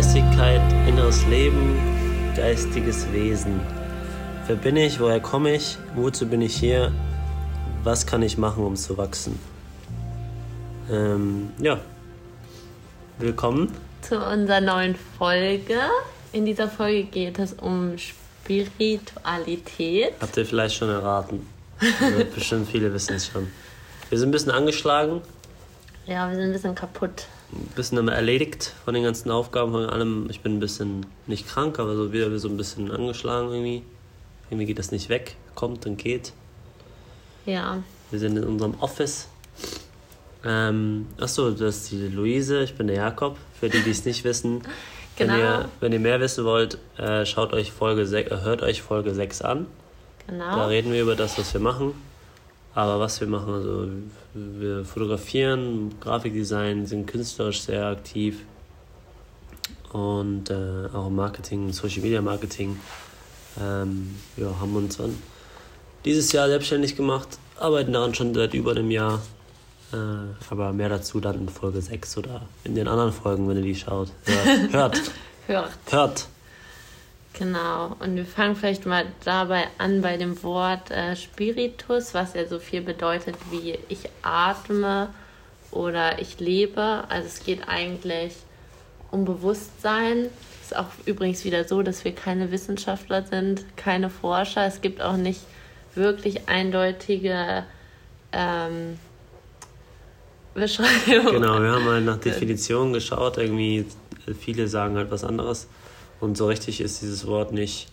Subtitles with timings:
[0.00, 1.78] Geistigkeit, inneres Leben,
[2.34, 3.60] geistiges Wesen.
[4.46, 4.98] Wer bin ich?
[4.98, 5.76] Woher komme ich?
[5.94, 6.90] Wozu bin ich hier?
[7.84, 9.38] Was kann ich machen, um zu wachsen?
[10.90, 11.78] Ähm, ja.
[13.18, 15.78] Willkommen zu unserer neuen Folge.
[16.32, 20.14] In dieser Folge geht es um Spiritualität.
[20.18, 21.46] Habt ihr vielleicht schon erraten?
[22.34, 23.48] Bestimmt viele wissen es schon.
[24.08, 25.20] Wir sind ein bisschen angeschlagen.
[26.06, 27.26] Ja, wir sind ein bisschen kaputt.
[27.52, 30.28] Ein bisschen erledigt von den ganzen Aufgaben, von allem.
[30.30, 33.82] Ich bin ein bisschen nicht krank, aber so wieder so ein bisschen angeschlagen irgendwie.
[34.50, 35.36] Irgendwie geht das nicht weg.
[35.54, 36.32] Kommt und geht.
[37.46, 37.82] Ja.
[38.10, 39.28] Wir sind in unserem Office.
[40.44, 43.36] Ähm, achso, das ist die Luise, ich bin der Jakob.
[43.58, 44.62] Für die, die es nicht wissen.
[45.16, 45.32] Genau.
[45.32, 48.80] Wenn ihr, wenn ihr mehr wissen wollt, äh, schaut euch Folge 6, äh, hört euch
[48.80, 49.66] Folge 6 an.
[50.26, 50.56] Genau.
[50.56, 51.92] Da reden wir über das, was wir machen.
[52.74, 53.88] Aber was wir machen, also
[54.34, 58.44] wir fotografieren, Grafikdesign, sind künstlerisch sehr aktiv
[59.92, 62.78] und äh, auch im Marketing, Social Media Marketing.
[63.60, 65.16] Ähm, ja, haben uns dann
[66.04, 69.20] dieses Jahr selbstständig gemacht, arbeiten daran schon seit über einem Jahr.
[69.92, 69.96] Äh,
[70.48, 73.74] aber mehr dazu dann in Folge 6 oder in den anderen Folgen, wenn ihr die
[73.74, 74.10] schaut.
[74.24, 74.72] Hört.
[74.72, 75.02] Hört.
[75.48, 75.70] Hört.
[75.90, 76.28] Hört.
[77.32, 82.46] Genau, und wir fangen vielleicht mal dabei an bei dem Wort äh, Spiritus, was ja
[82.46, 85.08] so viel bedeutet wie ich atme
[85.70, 87.04] oder ich lebe.
[87.08, 88.34] Also es geht eigentlich
[89.10, 90.26] um Bewusstsein.
[90.62, 94.66] Ist auch übrigens wieder so, dass wir keine Wissenschaftler sind, keine Forscher.
[94.66, 95.40] Es gibt auch nicht
[95.94, 97.64] wirklich eindeutige
[98.32, 98.98] ähm,
[100.54, 101.40] Beschreibungen.
[101.40, 103.38] Genau, wir haben halt nach Definitionen geschaut.
[103.38, 103.86] Irgendwie
[104.38, 105.68] viele sagen halt was anderes.
[106.20, 107.88] Und so richtig ist dieses Wort nicht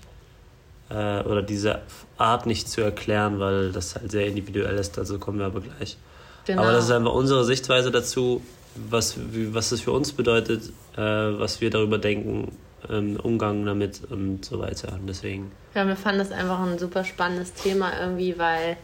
[0.90, 1.82] äh, oder diese
[2.18, 4.98] Art nicht zu erklären, weil das halt sehr individuell ist.
[4.98, 5.98] Dazu kommen wir aber gleich.
[6.46, 6.64] Genau.
[6.64, 8.42] Aber das ist einfach unsere Sichtweise dazu,
[8.76, 9.18] was,
[9.52, 12.52] was es für uns bedeutet, äh, was wir darüber denken,
[12.90, 14.94] ähm, Umgang damit und so weiter.
[14.94, 15.52] Und deswegen.
[15.74, 18.78] Ja, wir fanden das einfach ein super spannendes Thema irgendwie, weil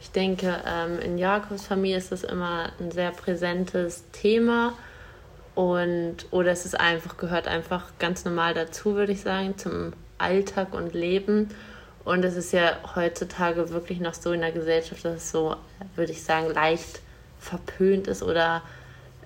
[0.00, 4.74] ich denke, ähm, in Jakobs Familie ist das immer ein sehr präsentes Thema
[5.54, 10.72] und oder es ist einfach, gehört einfach ganz normal dazu, würde ich sagen, zum Alltag
[10.72, 11.50] und Leben.
[12.04, 15.56] Und es ist ja heutzutage wirklich noch so in der Gesellschaft, dass es so,
[15.94, 17.00] würde ich sagen, leicht
[17.38, 18.62] verpönt ist oder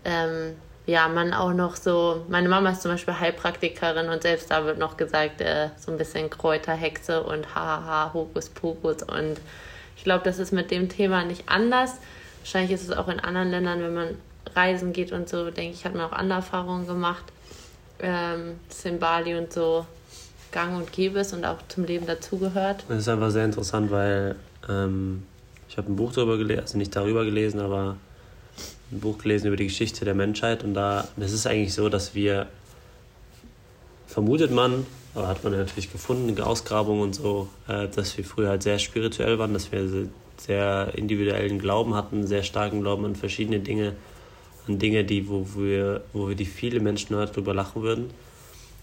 [0.04, 0.56] ähm,
[0.86, 4.78] ja, man auch noch so, meine Mama ist zum Beispiel Heilpraktikerin und selbst da wird
[4.78, 9.02] noch gesagt, äh, so ein bisschen Kräuterhexe und hahaha, Hokus Pokus.
[9.02, 9.38] Und
[9.96, 11.96] ich glaube, das ist mit dem Thema nicht anders.
[12.40, 14.08] Wahrscheinlich ist es auch in anderen Ländern, wenn man
[14.56, 17.24] reisen geht und so, denke ich, hat man auch andere Erfahrungen gemacht.
[17.98, 19.86] Ähm, dass in Bali und so
[20.52, 22.84] gang und gäbe ist und auch zum Leben dazugehört.
[22.88, 24.36] Das ist einfach sehr interessant, weil
[24.68, 25.22] ähm,
[25.68, 27.96] ich habe ein Buch darüber gelesen, also nicht darüber gelesen, aber
[28.92, 32.14] ein Buch gelesen über die Geschichte der Menschheit und da das ist eigentlich so, dass
[32.14, 32.46] wir
[34.06, 38.62] vermutet man, aber hat man natürlich gefunden, Ausgrabungen und so, äh, dass wir früher halt
[38.62, 43.94] sehr spirituell waren, dass wir sehr individuellen Glauben hatten, sehr starken Glauben an verschiedene Dinge
[44.68, 48.10] an Dinge, die, wo, wir, wo wir die viele Menschen heute drüber lachen würden.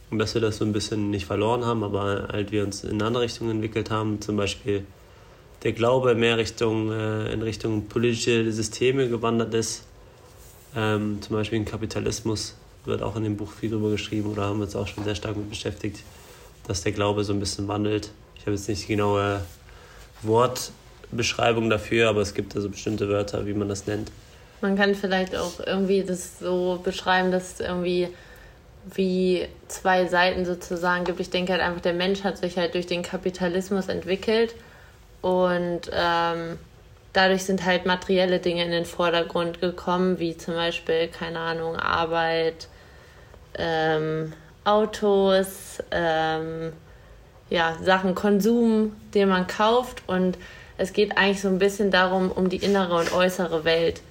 [0.09, 2.93] Und dass wir das so ein bisschen nicht verloren haben, aber halt wir uns in
[2.93, 4.21] eine andere Richtung entwickelt haben.
[4.21, 4.85] Zum Beispiel
[5.63, 9.83] der Glaube mehr Richtung, äh, in Richtung politische Systeme gewandert ist.
[10.75, 12.55] Ähm, zum Beispiel im Kapitalismus
[12.85, 15.15] wird auch in dem Buch viel drüber geschrieben oder haben wir uns auch schon sehr
[15.15, 16.03] stark mit beschäftigt,
[16.67, 18.11] dass der Glaube so ein bisschen wandelt.
[18.35, 19.41] Ich habe jetzt nicht die genaue
[20.21, 24.11] Wortbeschreibung dafür, aber es gibt also bestimmte Wörter, wie man das nennt.
[24.63, 28.07] Man kann vielleicht auch irgendwie das so beschreiben, dass es irgendwie
[28.95, 31.19] wie zwei Seiten sozusagen gibt.
[31.19, 34.55] Ich denke halt einfach, der Mensch hat sich halt durch den Kapitalismus entwickelt
[35.21, 36.57] und ähm,
[37.11, 42.69] dadurch sind halt materielle Dinge in den Vordergrund gekommen, wie zum Beispiel, keine Ahnung, Arbeit,
[43.55, 44.31] ähm,
[44.63, 46.71] Autos, ähm,
[47.49, 50.37] ja, Sachen, Konsum, den man kauft und
[50.77, 54.01] es geht eigentlich so ein bisschen darum, um die innere und äußere Welt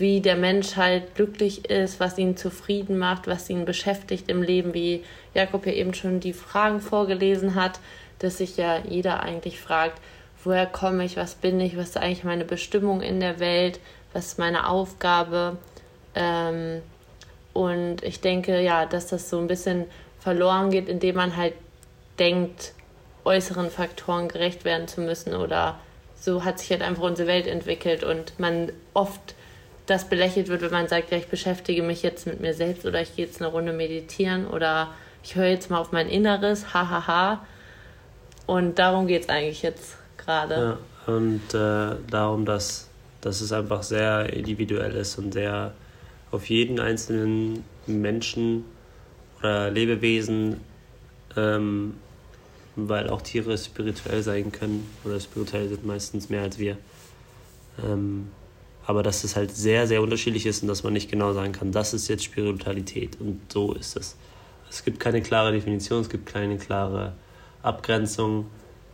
[0.00, 4.74] wie der Mensch halt glücklich ist, was ihn zufrieden macht, was ihn beschäftigt im Leben,
[4.74, 5.04] wie
[5.34, 7.80] Jakob ja eben schon die Fragen vorgelesen hat,
[8.18, 10.00] dass sich ja jeder eigentlich fragt,
[10.44, 13.80] woher komme ich, was bin ich, was ist eigentlich meine Bestimmung in der Welt,
[14.12, 15.56] was ist meine Aufgabe.
[16.14, 16.82] Ähm,
[17.52, 19.84] und ich denke ja, dass das so ein bisschen
[20.20, 21.54] verloren geht, indem man halt
[22.18, 22.72] denkt,
[23.24, 25.78] äußeren Faktoren gerecht werden zu müssen oder
[26.14, 29.34] so hat sich halt einfach unsere Welt entwickelt und man oft
[29.88, 33.00] das belächelt wird, wenn man sagt, ja, ich beschäftige mich jetzt mit mir selbst oder
[33.00, 34.92] ich gehe jetzt eine Runde meditieren oder
[35.22, 37.06] ich höre jetzt mal auf mein Inneres, hahaha.
[37.06, 37.46] Ha, ha.
[38.46, 40.78] Und darum geht es eigentlich jetzt gerade.
[41.06, 42.88] Ja, und äh, darum, dass,
[43.20, 45.72] dass es einfach sehr individuell ist und sehr
[46.30, 48.64] auf jeden einzelnen Menschen
[49.38, 50.60] oder Lebewesen,
[51.36, 51.94] ähm,
[52.76, 56.76] weil auch Tiere spirituell sein können oder spirituell sind meistens mehr als wir.
[57.82, 58.28] Ähm,
[58.88, 61.72] aber dass es halt sehr, sehr unterschiedlich ist und dass man nicht genau sagen kann,
[61.72, 64.16] das ist jetzt Spiritualität und so ist es.
[64.70, 67.12] Es gibt keine klare Definition, es gibt keine klare
[67.62, 68.46] Abgrenzung.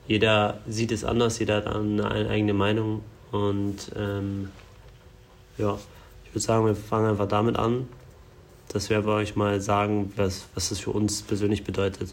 [0.08, 4.48] Jeder sieht es anders, jeder hat eine eigene Meinung und ähm,
[5.58, 5.78] ja,
[6.24, 7.88] ich würde sagen, wir fangen einfach damit an,
[8.70, 12.12] dass wir euch mal sagen, was, was das für uns persönlich bedeutet.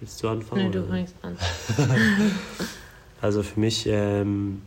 [0.00, 0.66] Willst du anfangen?
[0.66, 1.38] Nee, du fängst an.
[3.22, 4.60] also für mich ähm,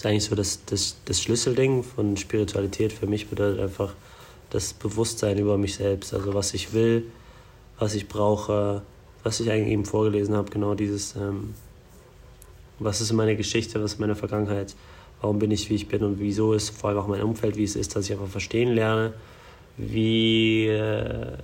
[0.00, 3.92] ist eigentlich so, dass das, das Schlüsselding von Spiritualität für mich bedeutet einfach
[4.48, 6.14] das Bewusstsein über mich selbst.
[6.14, 7.04] Also was ich will,
[7.78, 8.80] was ich brauche,
[9.24, 11.52] was ich eigentlich eben vorgelesen habe, genau dieses, ähm,
[12.78, 14.74] was ist meine Geschichte, was ist meine Vergangenheit,
[15.20, 17.64] warum bin ich, wie ich bin und wieso ist vor allem auch mein Umfeld, wie
[17.64, 19.12] es ist, dass ich einfach verstehen lerne,
[19.76, 21.36] wie äh,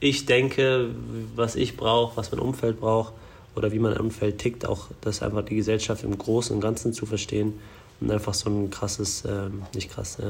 [0.00, 0.90] ich denke,
[1.36, 3.12] was ich brauche, was mein Umfeld braucht
[3.54, 7.06] oder wie mein Umfeld tickt, auch das einfach die Gesellschaft im Großen und Ganzen zu
[7.06, 7.54] verstehen
[8.02, 10.24] und einfach so ein krasses, äh, nicht krass, äh,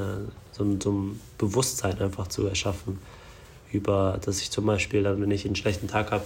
[0.52, 2.98] so, ein, so ein Bewusstsein einfach zu erschaffen
[3.72, 6.24] über, dass ich zum Beispiel dann, wenn ich einen schlechten Tag habe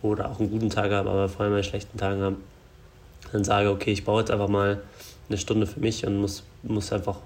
[0.00, 2.36] oder auch einen guten Tag habe, aber vor allem einen schlechten Tag habe,
[3.32, 4.82] dann sage, okay, ich brauche jetzt einfach mal
[5.28, 7.18] eine Stunde für mich und muss, muss einfach,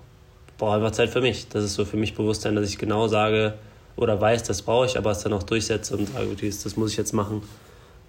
[0.59, 1.47] brauche einfach Zeit für mich.
[1.49, 3.55] Das ist so für mich Bewusstsein, dass ich genau sage
[3.95, 6.91] oder weiß, das brauche ich, aber es dann auch durchsetze und sage, okay, das muss
[6.91, 7.43] ich jetzt machen.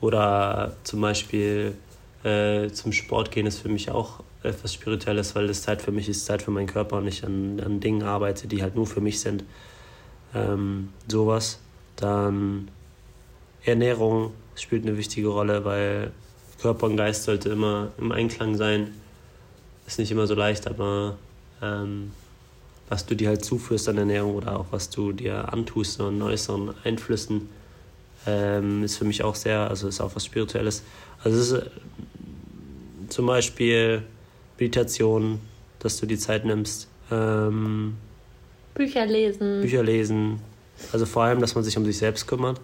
[0.01, 1.75] Oder zum Beispiel
[2.23, 6.09] äh, zum Sport gehen ist für mich auch etwas Spirituelles, weil das Zeit für mich
[6.09, 9.01] ist, Zeit für meinen Körper und ich an, an Dingen arbeite, die halt nur für
[9.01, 9.43] mich sind.
[10.33, 11.59] Ähm, sowas.
[11.95, 12.69] Dann
[13.63, 16.11] Ernährung spielt eine wichtige Rolle, weil
[16.61, 18.93] Körper und Geist sollte immer im Einklang sein.
[19.87, 21.17] Ist nicht immer so leicht, aber
[21.61, 22.11] ähm,
[22.89, 26.73] was du dir halt zuführst an Ernährung oder auch was du dir antust an äußeren
[26.83, 27.49] Einflüssen,
[28.27, 30.83] ähm, ist für mich auch sehr, also ist auch was Spirituelles.
[31.23, 31.69] Also es ist äh,
[33.09, 34.03] zum Beispiel
[34.57, 35.39] Meditation,
[35.79, 36.87] dass du die Zeit nimmst.
[37.11, 37.95] Ähm,
[38.73, 39.61] Bücher lesen.
[39.61, 40.39] Bücher lesen.
[40.91, 42.59] Also vor allem, dass man sich um sich selbst kümmert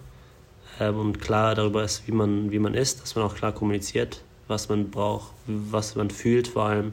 [0.80, 4.22] ähm, und klar darüber ist, wie man, wie man ist, dass man auch klar kommuniziert,
[4.48, 6.92] was man braucht, was man fühlt vor allem.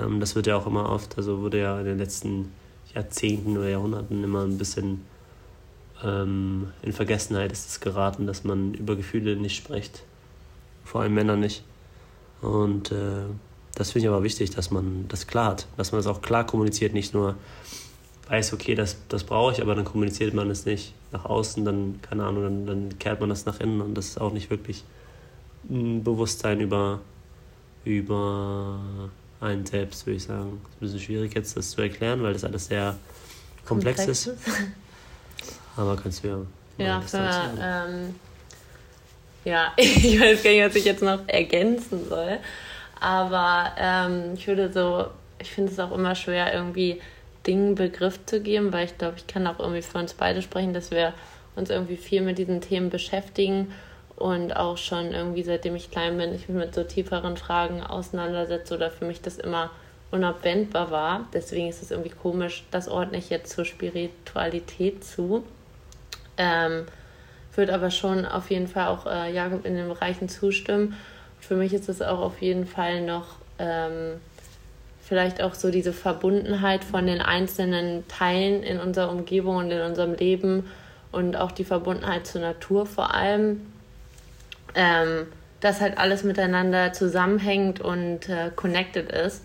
[0.00, 2.52] Ähm, das wird ja auch immer oft, also wurde ja in den letzten
[2.94, 5.04] Jahrzehnten oder Jahrhunderten immer ein bisschen
[6.02, 10.02] ähm, in Vergessenheit ist es geraten, dass man über Gefühle nicht spricht.
[10.84, 11.62] Vor allem Männer nicht.
[12.42, 13.24] Und äh,
[13.74, 16.46] das finde ich aber wichtig, dass man das klar hat, dass man das auch klar
[16.46, 17.36] kommuniziert, nicht nur
[18.28, 22.00] weiß, okay, das, das brauche ich, aber dann kommuniziert man es nicht nach außen, dann,
[22.00, 24.84] keine Ahnung, dann, dann kehrt man das nach innen und das ist auch nicht wirklich
[25.68, 27.00] ein Bewusstsein über,
[27.84, 28.78] über
[29.40, 30.60] einen selbst, würde ich sagen.
[30.62, 32.96] Es ist ein bisschen schwierig jetzt das zu erklären, weil das alles sehr
[33.66, 34.36] komplex, komplex ist.
[35.76, 36.38] Aber kannst du ja.
[36.78, 37.30] Ja, für,
[37.60, 38.14] ähm,
[39.44, 42.38] ja, ich weiß gar nicht, was ich jetzt noch ergänzen soll.
[43.00, 45.06] Aber ähm, ich würde so,
[45.40, 47.00] ich finde es auch immer schwer, irgendwie
[47.46, 50.74] Dingen Begriff zu geben, weil ich glaube, ich kann auch irgendwie für uns beide sprechen,
[50.74, 51.14] dass wir
[51.56, 53.72] uns irgendwie viel mit diesen Themen beschäftigen
[54.16, 58.74] und auch schon irgendwie seitdem ich klein bin, ich mich mit so tieferen Fragen auseinandersetze
[58.74, 59.70] oder für mich das immer
[60.10, 61.26] unabwendbar war.
[61.32, 65.44] Deswegen ist es irgendwie komisch, das ordne ich jetzt zur Spiritualität zu.
[66.36, 66.84] Ähm,
[67.56, 70.96] würde aber schon auf jeden Fall auch äh, Jakob in den Bereichen zustimmen.
[71.40, 74.20] Für mich ist es auch auf jeden Fall noch ähm,
[75.02, 80.14] vielleicht auch so diese Verbundenheit von den einzelnen Teilen in unserer Umgebung und in unserem
[80.14, 80.66] Leben
[81.12, 83.60] und auch die Verbundenheit zur Natur vor allem.
[84.74, 85.26] Ähm,
[85.60, 89.44] dass halt alles miteinander zusammenhängt und äh, connected ist.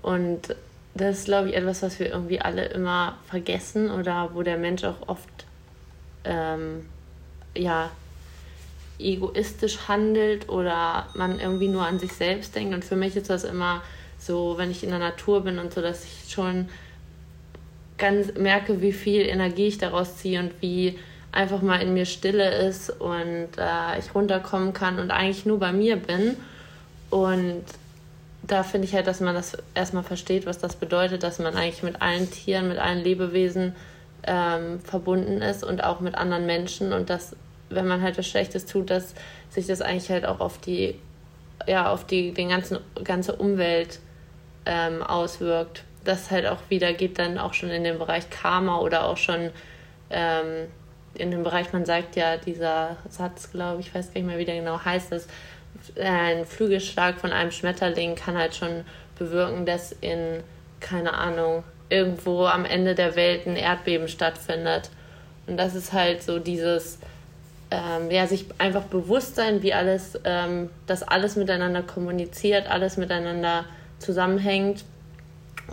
[0.00, 0.56] Und
[0.94, 4.84] das ist, glaube ich, etwas, was wir irgendwie alle immer vergessen oder wo der Mensch
[4.84, 5.28] auch oft
[6.24, 6.88] ähm,
[7.56, 7.90] ja,
[8.98, 12.74] egoistisch handelt oder man irgendwie nur an sich selbst denkt.
[12.74, 13.82] Und für mich ist das immer
[14.18, 16.68] so, wenn ich in der Natur bin und so, dass ich schon
[17.98, 20.98] ganz merke, wie viel Energie ich daraus ziehe und wie
[21.32, 25.72] einfach mal in mir Stille ist und äh, ich runterkommen kann und eigentlich nur bei
[25.72, 26.36] mir bin.
[27.10, 27.64] Und
[28.42, 31.82] da finde ich halt, dass man das erstmal versteht, was das bedeutet, dass man eigentlich
[31.82, 33.74] mit allen Tieren, mit allen Lebewesen
[34.26, 37.36] ähm, verbunden ist und auch mit anderen Menschen und dass,
[37.70, 39.14] wenn man halt was Schlechtes tut, dass
[39.50, 40.98] sich das eigentlich halt auch auf die,
[41.66, 44.00] ja, auf die den ganzen, ganze Umwelt
[44.66, 45.84] ähm, auswirkt.
[46.04, 49.50] Das halt auch wieder geht dann auch schon in den Bereich Karma oder auch schon
[50.10, 50.68] ähm,
[51.14, 54.44] in dem Bereich, man sagt ja, dieser Satz, glaube ich, weiß gar nicht mehr, wie
[54.44, 55.26] der genau heißt, dass
[56.00, 58.84] ein Flügelschlag von einem Schmetterling kann halt schon
[59.18, 60.42] bewirken, dass in,
[60.80, 64.90] keine Ahnung, irgendwo am Ende der Welt ein Erdbeben stattfindet.
[65.46, 66.98] Und das ist halt so dieses,
[67.70, 73.66] ähm, ja, sich einfach bewusst sein, wie alles, ähm, dass alles miteinander kommuniziert, alles miteinander
[73.98, 74.84] zusammenhängt.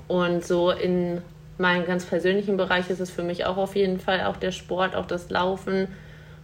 [0.08, 1.22] Und so in
[1.58, 4.96] meinem ganz persönlichen Bereich ist es für mich auch auf jeden Fall auch der Sport,
[4.96, 5.88] auch das Laufen,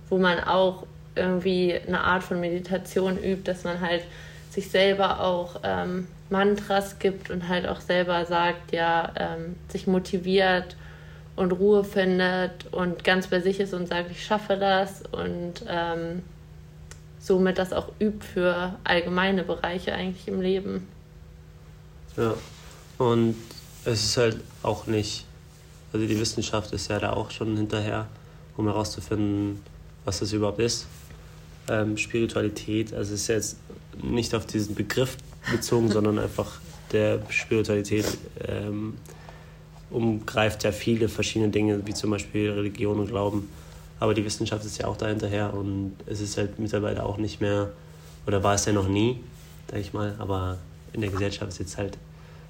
[0.09, 4.03] wo man auch irgendwie eine Art von Meditation übt, dass man halt
[4.49, 10.75] sich selber auch ähm, Mantras gibt und halt auch selber sagt, ja, ähm, sich motiviert
[11.35, 16.23] und Ruhe findet und ganz bei sich ist und sagt, ich schaffe das und ähm,
[17.19, 20.87] somit das auch übt für allgemeine Bereiche eigentlich im Leben.
[22.17, 22.33] Ja,
[22.97, 23.35] und
[23.83, 25.25] es ist halt auch nicht,
[25.91, 28.07] also die Wissenschaft ist ja da auch schon hinterher,
[28.57, 29.61] um herauszufinden,
[30.05, 30.87] was das überhaupt ist.
[31.67, 33.57] Ähm, Spiritualität, also es ist jetzt
[34.01, 35.17] nicht auf diesen Begriff
[35.51, 36.59] bezogen, sondern einfach
[36.91, 38.05] der Spiritualität
[38.47, 38.95] ähm,
[39.89, 43.49] umgreift ja viele verschiedene Dinge, wie zum Beispiel Religion und Glauben.
[43.99, 47.71] Aber die Wissenschaft ist ja auch dahinterher und es ist halt mittlerweile auch nicht mehr,
[48.27, 49.19] oder war es ja noch nie,
[49.71, 50.57] sag ich mal, aber
[50.93, 51.97] in der Gesellschaft ist jetzt halt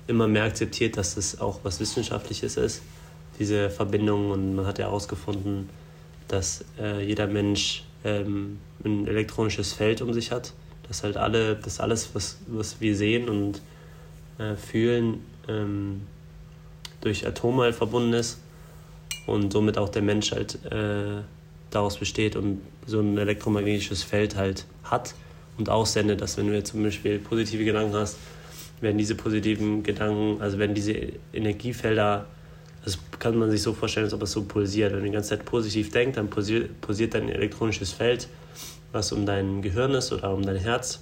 [0.07, 2.81] immer mehr akzeptiert, dass das auch was Wissenschaftliches ist,
[3.39, 4.31] diese Verbindung.
[4.31, 5.69] Und man hat ja herausgefunden,
[6.27, 10.53] dass äh, jeder Mensch ähm, ein elektronisches Feld um sich hat,
[10.87, 13.61] dass halt alle, dass alles, was, was wir sehen und
[14.37, 16.01] äh, fühlen, ähm,
[17.01, 18.39] durch Atome halt verbunden ist
[19.27, 21.21] und somit auch der Mensch halt äh,
[21.69, 25.13] daraus besteht und so ein elektromagnetisches Feld halt hat
[25.57, 28.17] und aussendet, dass wenn du jetzt zum Beispiel positive Gedanken hast,
[28.81, 30.93] werden diese positiven Gedanken, also werden diese
[31.33, 32.25] Energiefelder,
[32.83, 34.91] das kann man sich so vorstellen, als ob es so pulsiert.
[34.91, 38.27] Wenn du die ganze Zeit positiv denkst, dann pulsiert, pulsiert dein elektronisches Feld,
[38.95, 41.01] was um dein Gehirn ist oder um dein Herz,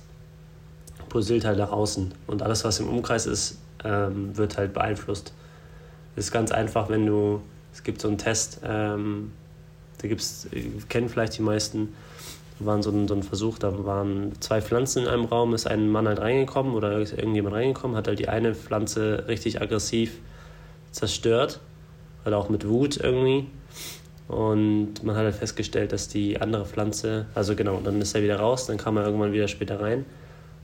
[1.07, 2.13] pulsiert halt nach außen.
[2.27, 5.33] Und alles, was im Umkreis ist, ähm, wird halt beeinflusst.
[6.15, 9.31] Das ist ganz einfach, wenn du, es gibt so einen Test, ähm,
[10.01, 10.47] da gibt's,
[10.89, 11.93] kennen vielleicht die meisten,
[12.59, 15.67] da war so ein, so ein Versuch, da waren zwei Pflanzen in einem Raum, ist
[15.67, 20.19] ein Mann halt reingekommen oder irgendjemand reingekommen, hat halt die eine Pflanze richtig aggressiv
[20.91, 21.59] zerstört,
[22.25, 23.47] halt auch mit Wut irgendwie.
[24.27, 28.39] Und man hat halt festgestellt, dass die andere Pflanze, also genau, dann ist er wieder
[28.39, 30.05] raus, dann kam er irgendwann wieder später rein.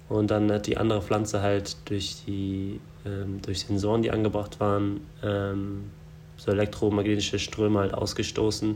[0.08, 5.02] Und dann hat die andere Pflanze halt durch die ähm, durch Sensoren, die angebracht waren,
[5.24, 5.92] ähm,
[6.38, 8.76] so elektromagnetische Ströme halt ausgestoßen.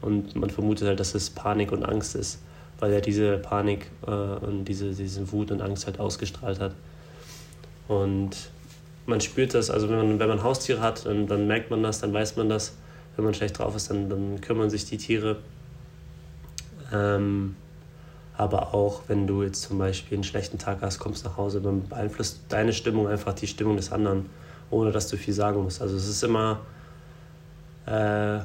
[0.00, 2.40] Und man vermutet halt, dass es Panik und Angst ist,
[2.80, 6.74] weil er diese Panik äh, und diese, diese Wut und Angst halt ausgestrahlt hat.
[7.88, 8.50] Und
[9.06, 12.00] man spürt das, also wenn man, wenn man Haustiere hat, dann, dann merkt man das,
[12.00, 12.76] dann weiß man das.
[13.16, 15.38] Wenn man schlecht drauf ist, dann, dann kümmern sich die Tiere.
[16.92, 17.56] Ähm,
[18.36, 21.88] aber auch wenn du jetzt zum Beispiel einen schlechten Tag hast, kommst nach Hause, dann
[21.88, 24.28] beeinflusst deine Stimmung einfach die Stimmung des anderen,
[24.70, 25.82] ohne dass du viel sagen musst.
[25.82, 26.60] Also es ist immer,
[27.86, 28.38] äh,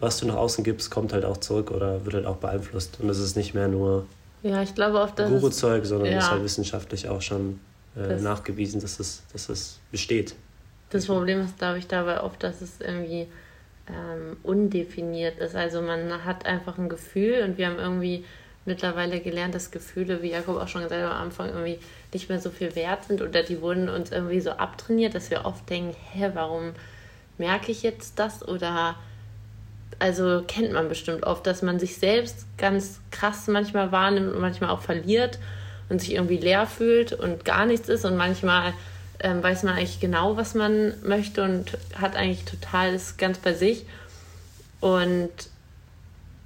[0.00, 2.98] was du nach außen gibst, kommt halt auch zurück oder wird halt auch beeinflusst.
[3.00, 4.06] Und es ist nicht mehr nur
[4.42, 6.18] ja, ich glaube auch, dass Guru-Zeug, sondern ja.
[6.18, 7.58] ist halt wissenschaftlich auch schon
[7.96, 10.34] äh, das nachgewiesen, dass es, dass es besteht.
[10.90, 13.26] Das Problem ist, glaube ich, dabei oft, dass es irgendwie
[13.88, 15.56] ähm, undefiniert ist.
[15.56, 18.24] Also man hat einfach ein Gefühl und wir haben irgendwie
[18.64, 21.78] mittlerweile gelernt, dass Gefühle, wie Jakob auch schon gesagt hat am Anfang, irgendwie
[22.12, 25.44] nicht mehr so viel wert sind oder die wurden uns irgendwie so abtrainiert, dass wir
[25.44, 26.72] oft denken, hä, warum
[27.38, 28.46] merke ich jetzt das?
[28.46, 28.96] Oder
[29.98, 34.70] also kennt man bestimmt oft, dass man sich selbst ganz krass manchmal wahrnimmt und manchmal
[34.70, 35.38] auch verliert
[35.88, 38.74] und sich irgendwie leer fühlt und gar nichts ist und manchmal
[39.20, 43.52] ähm, weiß man eigentlich genau, was man möchte und hat eigentlich total das ganz bei
[43.52, 43.84] sich.
[44.80, 45.30] Und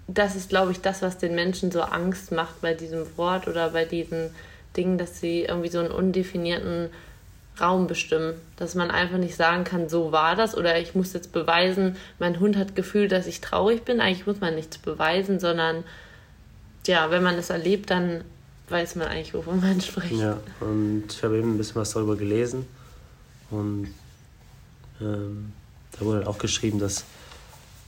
[0.08, 3.70] das ist, glaube ich, das, was den Menschen so Angst macht bei diesem Wort oder
[3.70, 4.30] bei diesen
[4.76, 6.88] Dingen, dass sie irgendwie so einen undefinierten
[7.60, 8.34] Raum bestimmen.
[8.56, 12.40] Dass man einfach nicht sagen kann, so war das oder ich muss jetzt beweisen, mein
[12.40, 14.00] Hund hat gefühlt, dass ich traurig bin.
[14.00, 15.84] Eigentlich muss man nichts beweisen, sondern
[16.86, 18.24] ja, wenn man es erlebt, dann
[18.68, 20.12] weiß man eigentlich, wovon man spricht.
[20.12, 22.66] Ja, und ich habe eben ein bisschen was darüber gelesen
[23.50, 23.88] und
[25.00, 25.52] ähm,
[25.92, 27.04] da wurde halt auch geschrieben, dass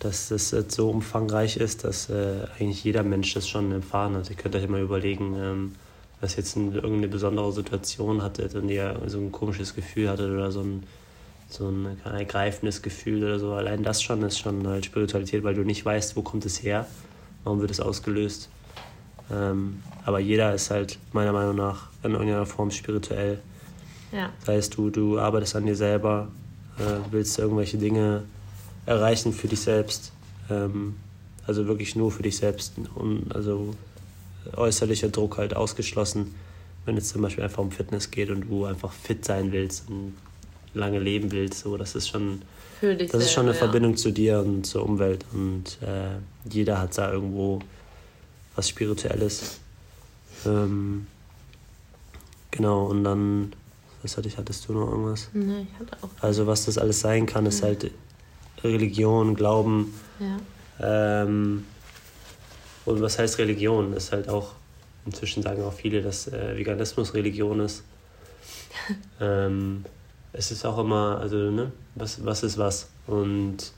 [0.04, 4.28] dass das jetzt so umfangreich ist, dass äh, eigentlich jeder Mensch das schon erfahren hat.
[4.28, 5.74] Ihr könnt euch mal überlegen, ähm,
[6.20, 10.52] was jetzt in irgendeine besondere Situation hattet und ihr so ein komisches Gefühl hattet oder
[10.52, 10.82] so ein,
[11.48, 13.52] so ein ergreifendes Gefühl oder so.
[13.52, 16.86] Allein das schon ist schon halt Spiritualität, weil du nicht weißt, wo kommt es her,
[17.44, 18.50] warum wird es ausgelöst.
[19.32, 23.40] Ähm, aber jeder ist halt meiner Meinung nach in irgendeiner Form spirituell.
[24.12, 24.30] Ja.
[24.40, 26.28] Das heißt, du, du arbeitest an dir selber,
[26.78, 28.24] äh, willst irgendwelche Dinge
[28.86, 30.12] erreichen für dich selbst.
[30.50, 30.96] Ähm,
[31.46, 32.74] also wirklich nur für dich selbst.
[32.94, 33.74] Und also
[34.56, 36.34] äußerlicher Druck halt ausgeschlossen,
[36.84, 40.14] wenn es zum Beispiel einfach um Fitness geht und du einfach fit sein willst und
[40.74, 41.60] lange leben willst.
[41.60, 42.42] So, das ist schon,
[42.80, 43.58] das ist schon eine ja.
[43.58, 45.24] Verbindung zu dir und zur Umwelt.
[45.32, 46.18] Und äh,
[46.50, 47.60] jeder hat da irgendwo
[48.54, 49.60] was Spirituelles.
[50.46, 51.06] Ähm,
[52.50, 53.52] genau, und dann,
[54.02, 55.28] was hatte ich, hattest du noch irgendwas?
[55.32, 56.10] Nee, ich hatte auch.
[56.20, 57.90] Also was das alles sein kann, ist halt
[58.62, 59.94] Religion, Glauben.
[60.20, 61.22] Ja.
[61.22, 61.64] Ähm,
[62.84, 63.92] und was heißt Religion?
[63.94, 64.52] Ist halt auch,
[65.06, 67.82] inzwischen sagen auch viele, dass äh, Veganismus Religion ist.
[69.20, 69.84] ähm,
[70.32, 72.88] es ist auch immer, also, ne, was, was ist was?
[73.06, 73.72] Und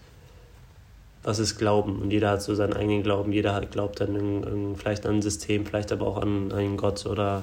[1.26, 2.00] was ist Glauben?
[2.00, 3.33] Und jeder hat so seinen eigenen Glauben.
[3.33, 6.59] Jeder hat, glaubt dann in, in, vielleicht an ein System, vielleicht aber auch an, an
[6.59, 7.42] einen Gott oder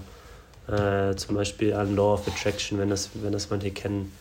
[0.70, 4.14] äh, zum Beispiel an Law of Attraction, wenn das, wenn das manche kennen.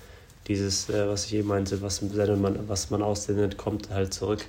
[0.49, 4.45] Dieses, äh, was ich eben meinte, was, man, was man aussendet, kommt halt zurück.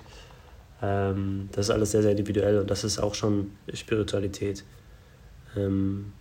[0.81, 4.63] Ähm, das ist alles sehr, sehr individuell und das ist auch schon Spiritualität.
[5.55, 6.11] Ähm,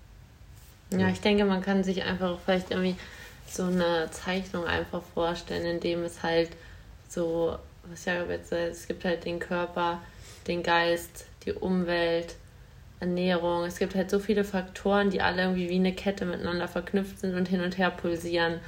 [0.91, 2.97] ja, ich denke, man kann sich einfach vielleicht irgendwie
[3.49, 6.51] so eine Zeichnung einfach vorstellen, in dem es halt
[7.09, 7.57] so,
[7.89, 10.01] was ja jetzt es gibt halt den Körper,
[10.47, 12.37] den Geist, die Umwelt,
[13.01, 13.65] Ernährung.
[13.65, 17.35] Es gibt halt so viele Faktoren, die alle irgendwie wie eine Kette miteinander verknüpft sind
[17.35, 18.61] und hin und her pulsieren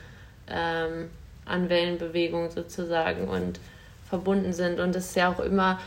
[0.48, 1.08] ähm,
[1.44, 3.60] an Wellenbewegung sozusagen und
[4.08, 4.80] verbunden sind.
[4.80, 5.80] Und es ist ja auch immer,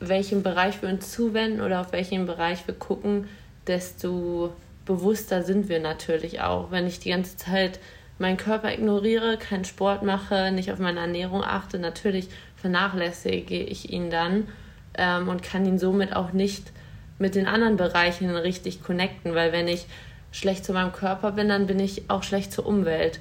[0.00, 3.28] welchem Bereich wir uns zuwenden oder auf welchen Bereich wir gucken,
[3.66, 4.52] desto
[4.84, 6.70] bewusster sind wir natürlich auch.
[6.70, 7.78] Wenn ich die ganze Zeit
[8.22, 14.08] meinen Körper ignoriere, keinen Sport mache, nicht auf meine Ernährung achte, natürlich vernachlässige ich ihn
[14.08, 14.48] dann
[14.94, 16.72] ähm, und kann ihn somit auch nicht
[17.18, 19.86] mit den anderen Bereichen richtig connecten, weil wenn ich
[20.30, 23.20] schlecht zu meinem Körper bin, dann bin ich auch schlecht zur Umwelt.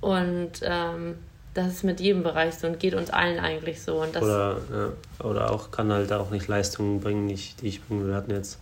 [0.00, 1.14] Und ähm,
[1.54, 4.02] das ist mit jedem Bereich so und geht uns allen eigentlich so.
[4.02, 7.68] Und das oder, ja, oder auch kann halt auch nicht Leistungen bringen, die ich, die
[7.68, 8.08] ich bringen will.
[8.08, 8.58] Wir hatten jetzt,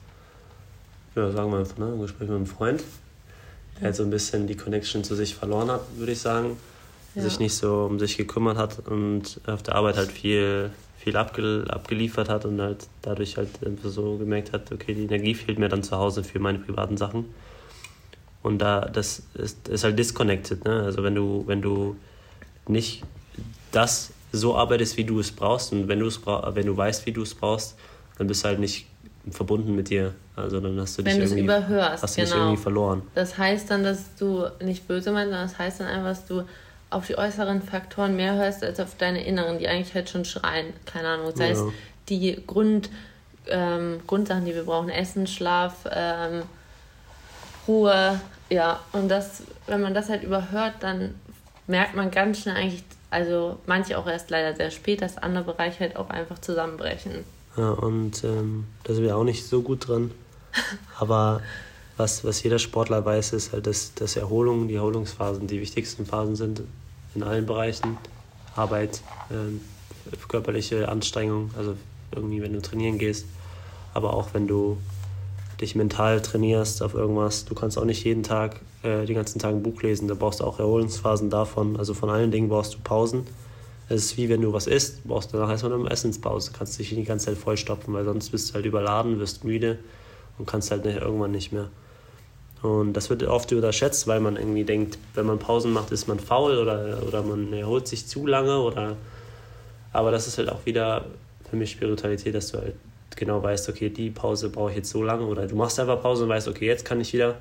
[1.15, 2.83] ja, sagen wir einfach, ne, ein Gespräch mit einem Freund,
[3.77, 3.85] der ja.
[3.87, 6.57] halt so ein bisschen die Connection zu sich verloren hat, würde ich sagen.
[7.15, 7.23] Ja.
[7.23, 11.65] Sich nicht so um sich gekümmert hat und auf der Arbeit halt viel, viel abge,
[11.69, 13.49] abgeliefert hat und halt dadurch halt
[13.83, 17.27] so gemerkt hat, okay, die Energie fehlt mir dann zu Hause für meine privaten Sachen.
[18.43, 20.83] Und da, das ist, ist halt disconnected, ne?
[20.83, 21.97] Also wenn du, wenn du
[22.69, 23.03] nicht
[23.73, 27.13] das so arbeitest, wie du es brauchst und wenn du es wenn du weißt, wie
[27.13, 27.77] du es brauchst,
[28.19, 28.87] dann bist du halt nicht
[29.31, 30.15] verbunden mit dir.
[30.35, 32.29] Also dann hast du dich, irgendwie, überhörst, hast genau.
[32.29, 33.03] dich irgendwie verloren.
[33.15, 36.45] Das heißt dann, dass du nicht böse meinst, sondern das heißt dann einfach, dass du
[36.91, 40.73] auf die äußeren Faktoren mehr hörst als auf deine inneren, die eigentlich halt schon schreien.
[40.85, 41.33] Keine Ahnung.
[41.33, 41.73] Das heißt, ja.
[42.09, 42.91] die Grund,
[43.49, 46.43] ähm, Grundsachen, die wir brauchen, Essen, Schlaf, ähm,
[47.67, 51.15] Ruhe, ja, und das, wenn man das halt überhört, dann
[51.67, 55.81] merkt man ganz schnell eigentlich, also manche auch erst leider sehr spät, dass andere Bereiche
[55.81, 57.25] halt auch einfach zusammenbrechen.
[57.57, 60.11] Ja, und ähm, da sind wir auch nicht so gut dran.
[60.99, 61.41] Aber
[61.97, 66.37] was, was jeder Sportler weiß, ist halt, dass, dass Erholung, die Erholungsphasen die wichtigsten Phasen
[66.37, 66.63] sind
[67.15, 67.97] in allen Bereichen.
[68.55, 71.77] Arbeit, äh, körperliche Anstrengung, also
[72.15, 73.27] irgendwie, wenn du trainieren gehst,
[73.93, 74.79] aber auch wenn du
[75.61, 77.45] dich mental trainierst auf irgendwas.
[77.45, 80.07] Du kannst auch nicht jeden Tag, äh, den ganzen Tag ein Buch lesen.
[80.09, 81.77] Da brauchst du auch Erholungsphasen davon.
[81.77, 83.27] Also von allen Dingen brauchst du Pausen.
[83.89, 86.51] Es ist wie wenn du was isst, brauchst du danach erstmal eine Essenspause.
[86.57, 89.79] Kannst dich die ganze Zeit vollstopfen, weil sonst bist du halt überladen, wirst müde
[90.39, 91.71] und kannst halt nicht, irgendwann nicht mehr.
[92.63, 96.19] Und das wird oft unterschätzt, weil man irgendwie denkt, wenn man Pausen macht, ist man
[96.19, 98.59] faul oder, oder man erholt sich zu lange.
[98.59, 98.97] Oder
[99.93, 101.05] aber das ist halt auch wieder
[101.49, 102.75] für mich Spiritualität, dass du halt
[103.15, 106.25] genau weißt, okay, die Pause brauche ich jetzt so lange oder du machst einfach Pause
[106.25, 107.37] und weißt, okay, jetzt kann ich wieder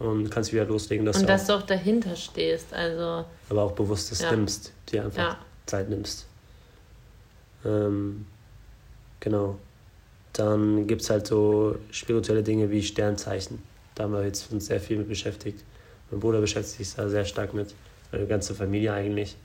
[0.00, 1.06] und kannst wieder loslegen.
[1.06, 3.24] Dass und dass du auch dahinter stehst, also.
[3.48, 4.32] Aber auch bewusst das ja.
[4.32, 5.38] nimmst, dir einfach ja.
[5.66, 6.26] Zeit nimmst.
[7.64, 8.26] Ähm,
[9.20, 9.56] genau.
[10.32, 13.62] Dann gibt es halt so spirituelle Dinge wie Sternzeichen.
[13.94, 15.62] Da haben wir jetzt uns sehr viel mit beschäftigt.
[16.10, 17.74] Mein Bruder beschäftigt sich da sehr stark mit,
[18.10, 19.36] meine ganze Familie eigentlich.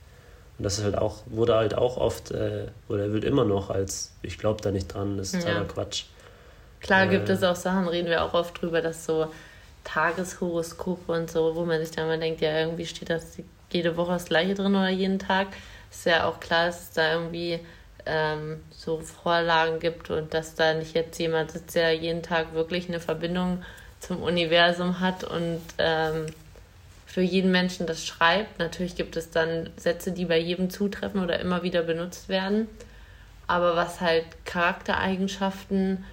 [0.58, 4.14] Und das ist halt auch, wurde halt auch oft, äh, oder wird immer noch als,
[4.22, 5.66] ich glaube da nicht dran, das ist totaler ja.
[5.66, 6.06] Quatsch.
[6.80, 9.28] Klar äh, gibt es auch Sachen, reden wir auch oft drüber, dass so
[9.86, 13.38] Tageshoroskope und so, wo man sich dann mal denkt, ja, irgendwie steht das
[13.72, 15.48] jede Woche das gleiche drin oder jeden Tag.
[15.90, 17.60] Ist ja auch klar, dass es da irgendwie
[18.06, 22.90] ähm, so Vorlagen gibt und dass da nicht jetzt jemand sitzt, der jeden Tag wirklich
[22.90, 23.64] eine Verbindung
[24.00, 26.28] zum Universum hat und ähm,
[27.06, 28.60] für jeden Menschen das schreibt.
[28.60, 32.68] Natürlich gibt es dann Sätze, die bei jedem zutreffen oder immer wieder benutzt werden.
[33.48, 36.04] Aber was halt Charaktereigenschaften.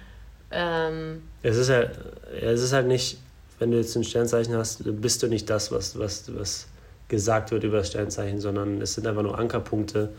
[0.51, 1.99] Ähm es, ist halt,
[2.41, 3.17] es ist halt nicht,
[3.63, 6.67] wenn du jetzt ein Sternzeichen hast, bist du nicht das, was, was, was
[7.07, 10.09] gesagt wird über das Sternzeichen, sondern es sind einfach nur Ankerpunkte,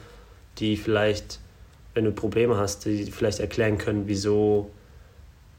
[0.57, 1.41] die vielleicht,
[1.93, 4.71] wenn du Probleme hast, die vielleicht erklären können, wieso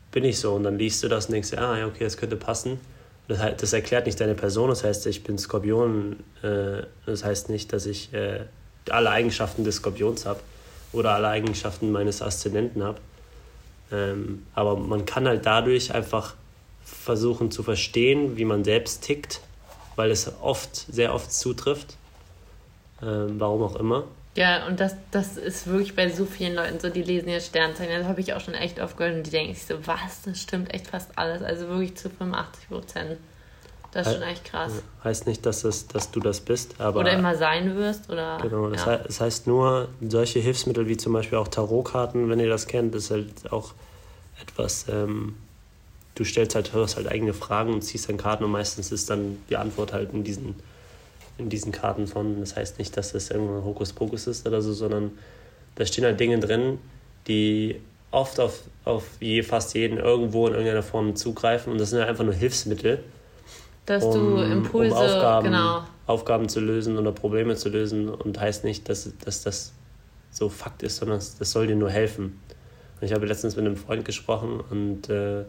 [0.10, 0.54] bin ich so.
[0.54, 2.80] Und dann liest du das und denkst, ah, ja, okay, das könnte passen.
[3.28, 7.72] Das, das erklärt nicht deine Person, das heißt, ich bin Skorpion, äh, das heißt nicht,
[7.72, 8.46] dass ich äh,
[8.90, 10.40] alle Eigenschaften des Skorpions habe
[10.92, 12.98] oder alle Eigenschaften meines Aszendenten habe.
[13.92, 16.34] Ähm, aber man kann halt dadurch einfach
[17.06, 19.40] versuchen zu verstehen, wie man selbst tickt,
[19.96, 21.96] weil es oft, sehr oft zutrifft.
[23.02, 24.06] Ähm, warum auch immer.
[24.36, 28.00] Ja, und das, das ist wirklich bei so vielen Leuten so, die lesen ja Sternzeichen.
[28.00, 30.42] Das habe ich auch schon echt oft gehört und die denken sich so, was, das
[30.42, 31.42] stimmt echt fast alles.
[31.42, 33.18] Also wirklich zu 85 Prozent.
[33.92, 34.74] Das ist schon echt krass.
[35.06, 37.00] Heißt nicht, dass, es, dass du das bist, aber.
[37.00, 38.40] Oder immer sein wirst, oder.
[38.42, 38.92] Genau, das, ja.
[38.92, 42.94] heißt, das heißt nur, solche Hilfsmittel wie zum Beispiel auch Tarotkarten, wenn ihr das kennt,
[42.94, 43.74] ist halt auch
[44.42, 44.88] etwas.
[44.90, 45.36] Ähm,
[46.16, 49.38] du stellst halt, hörst halt eigene Fragen und ziehst dann Karten und meistens ist dann
[49.50, 50.56] die Antwort halt in diesen
[51.38, 52.40] in diesen Karten von.
[52.40, 55.12] Das heißt nicht, dass das irgendein Hokuspokus ist oder so, sondern
[55.76, 56.80] da stehen halt Dinge drin,
[57.28, 62.00] die oft auf, auf je, fast jeden irgendwo in irgendeiner Form zugreifen und das sind
[62.00, 63.04] halt einfach nur Hilfsmittel.
[63.86, 65.84] Dass um, du Impulse, um Aufgaben, genau.
[66.08, 69.74] Aufgaben zu lösen oder Probleme zu lösen und heißt nicht, dass, dass das
[70.32, 72.40] so Fakt ist, sondern das soll dir nur helfen.
[73.02, 75.44] Ich habe letztens mit einem Freund gesprochen und äh,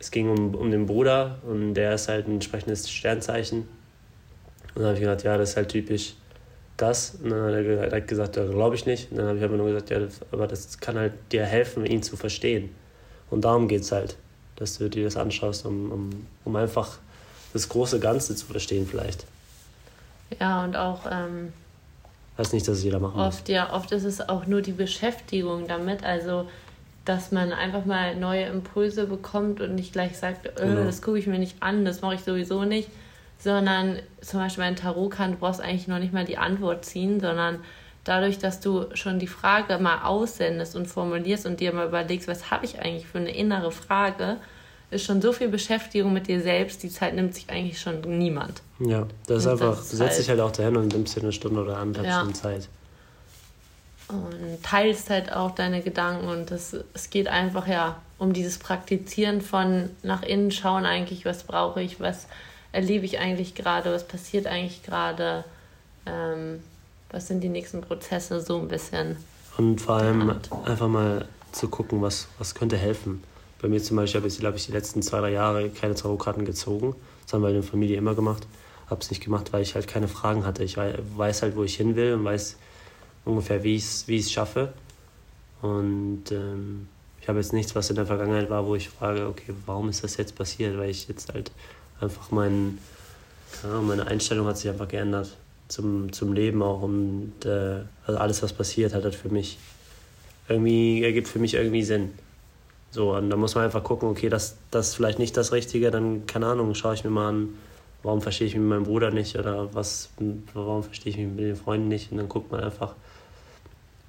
[0.00, 3.68] es ging um, um den Bruder und der ist halt ein entsprechendes Sternzeichen
[4.74, 6.14] und dann habe ich gesagt, ja, das ist halt typisch
[6.76, 7.16] das.
[7.22, 9.10] Und dann hat er halt gesagt, ja, glaube ich nicht.
[9.10, 10.00] Und dann habe ich aber nur gesagt, ja,
[10.32, 12.74] aber das kann halt dir helfen, ihn zu verstehen.
[13.30, 14.16] Und darum geht es halt,
[14.56, 16.98] dass du dir das anschaust, um, um, um einfach
[17.52, 19.26] das große Ganze zu verstehen vielleicht.
[20.38, 21.00] Ja, und auch...
[21.10, 21.52] Ähm,
[22.38, 23.48] heißt nicht, dass es jeder machen oft, muss.
[23.48, 26.48] Ja, oft ist es auch nur die Beschäftigung damit, also
[27.04, 30.84] dass man einfach mal neue Impulse bekommt und nicht gleich sagt, äh, genau.
[30.84, 32.88] das gucke ich mir nicht an, das mache ich sowieso nicht,
[33.38, 37.60] sondern zum Beispiel ein Tarotkarte, du brauchst eigentlich noch nicht mal die Antwort ziehen, sondern
[38.04, 42.50] dadurch, dass du schon die Frage mal aussendest und formulierst und dir mal überlegst, was
[42.50, 44.36] habe ich eigentlich für eine innere Frage,
[44.90, 48.62] ist schon so viel Beschäftigung mit dir selbst, die Zeit nimmt sich eigentlich schon niemand.
[48.80, 51.16] Ja, das ist und einfach, das du setzt halt, dich halt auch dahin und nimmst
[51.16, 52.18] dir eine Stunde oder anderthalb ja.
[52.18, 52.68] Stunden Zeit.
[54.10, 59.40] Und teilst halt auch deine Gedanken und das, es geht einfach ja um dieses Praktizieren
[59.40, 62.26] von nach innen schauen eigentlich, was brauche ich, was
[62.72, 65.44] erlebe ich eigentlich gerade, was passiert eigentlich gerade,
[66.06, 66.62] ähm,
[67.10, 69.16] was sind die nächsten Prozesse, so ein bisschen.
[69.56, 73.22] Und vor allem einfach mal zu gucken, was, was könnte helfen.
[73.60, 76.44] Bei mir zum Beispiel habe ich, glaube ich, die letzten zwei, drei Jahre keine Tarotkarten
[76.44, 76.94] gezogen.
[77.24, 78.46] Das haben wir in der Familie immer gemacht.
[78.88, 80.64] Habe es nicht gemacht, weil ich halt keine Fragen hatte.
[80.64, 82.56] Ich weiß halt, wo ich hin will und weiß
[83.24, 84.72] ungefähr, wie ich es wie schaffe.
[85.62, 86.88] Und ähm,
[87.20, 90.02] ich habe jetzt nichts, was in der Vergangenheit war, wo ich frage, okay, warum ist
[90.02, 90.78] das jetzt passiert?
[90.78, 91.50] Weil ich jetzt halt
[92.00, 92.78] einfach mein,
[93.62, 95.36] ja, meine Einstellung hat sich einfach geändert
[95.68, 99.58] zum, zum Leben auch und äh, also alles, was passiert, hat halt für mich
[100.48, 102.10] irgendwie, ergibt für mich irgendwie Sinn.
[102.90, 105.92] So, und da muss man einfach gucken, okay, das, das ist vielleicht nicht das Richtige,
[105.92, 107.50] dann, keine Ahnung, schaue ich mir mal an,
[108.02, 110.08] warum verstehe ich mich mit meinem Bruder nicht oder was,
[110.54, 112.96] warum verstehe ich mich mit den Freunden nicht und dann guckt man einfach,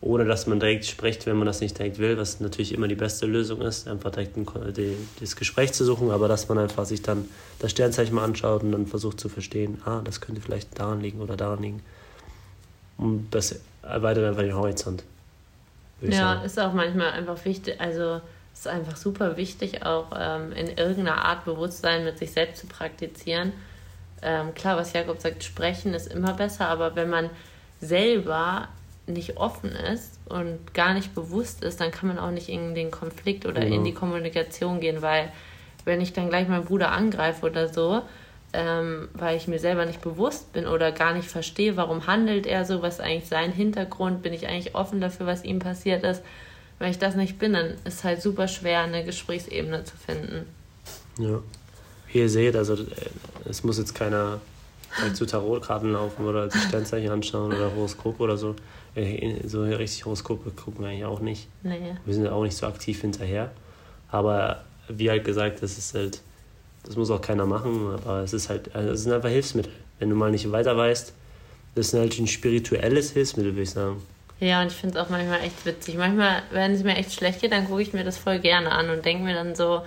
[0.02, 2.96] ohne dass man direkt spricht, wenn man das nicht direkt will, was natürlich immer die
[2.96, 6.86] beste Lösung ist, einfach direkt ein, die, das Gespräch zu suchen, aber dass man einfach
[6.86, 10.80] sich dann das Sternzeichen mal anschaut und dann versucht zu verstehen, ah, das könnte vielleicht
[10.80, 11.84] daran liegen oder daran liegen.
[12.98, 15.04] Und das erweitert einfach den Horizont.
[16.02, 16.46] Ja, sagen.
[16.46, 18.22] ist auch manchmal einfach wichtig, also
[18.54, 23.54] ist einfach super wichtig, auch ähm, in irgendeiner Art Bewusstsein mit sich selbst zu praktizieren.
[24.24, 27.30] Ähm, klar, was Jakob sagt, sprechen ist immer besser, aber wenn man
[27.80, 28.68] selber
[29.14, 32.92] nicht offen ist und gar nicht bewusst ist, dann kann man auch nicht in den
[32.92, 33.76] Konflikt oder genau.
[33.76, 35.32] in die Kommunikation gehen, weil
[35.86, 38.02] wenn ich dann gleich meinen Bruder angreife oder so,
[38.54, 42.66] ähm, weil ich mir selber nicht bewusst bin oder gar nicht verstehe, warum handelt er
[42.66, 46.22] so, was ist eigentlich sein Hintergrund, bin ich eigentlich offen dafür, was ihm passiert ist.
[46.78, 50.46] Wenn ich das nicht bin, dann ist es halt super schwer, eine Gesprächsebene zu finden.
[51.18, 51.40] Ja.
[52.12, 52.86] Wie ihr seht, also äh,
[53.48, 54.42] es muss jetzt keiner
[55.14, 58.56] zu Tarotkarten laufen oder sich Sternzeichen anschauen oder Horoskop oder so.
[58.96, 61.48] Äh, so richtig Horoskope gucken wir eigentlich auch nicht.
[61.64, 61.80] Nee.
[62.06, 63.52] Wir sind ja auch nicht so aktiv hinterher.
[64.10, 66.22] Aber wie halt gesagt, das ist halt,
[66.84, 69.72] das muss auch keiner machen, aber es ist halt, also es sind einfach Hilfsmittel.
[70.00, 71.14] Wenn du mal nicht weiter weißt,
[71.76, 74.02] das ist halt ein spirituelles Hilfsmittel, würde ich sagen.
[74.40, 75.96] Ja, und ich finde es auch manchmal echt witzig.
[75.98, 78.90] Manchmal, wenn es mir echt schlecht geht, dann gucke ich mir das voll gerne an
[78.90, 79.84] und denke mir dann so,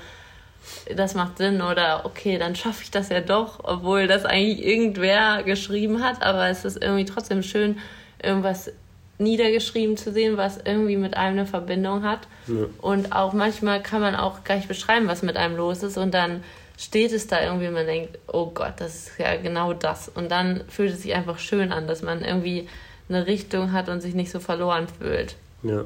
[0.95, 5.43] das macht Sinn oder okay, dann schaffe ich das ja doch, obwohl das eigentlich irgendwer
[5.43, 7.79] geschrieben hat, aber es ist irgendwie trotzdem schön,
[8.23, 8.73] irgendwas
[9.19, 12.21] niedergeschrieben zu sehen, was irgendwie mit einem eine Verbindung hat.
[12.47, 12.67] Ja.
[12.81, 15.97] Und auch manchmal kann man auch gar nicht beschreiben, was mit einem los ist.
[15.97, 16.43] Und dann
[16.77, 20.09] steht es da irgendwie und man denkt, oh Gott, das ist ja genau das.
[20.09, 22.69] Und dann fühlt es sich einfach schön an, dass man irgendwie
[23.09, 25.37] eine Richtung hat und sich nicht so verloren fühlt.
[25.63, 25.85] Ja.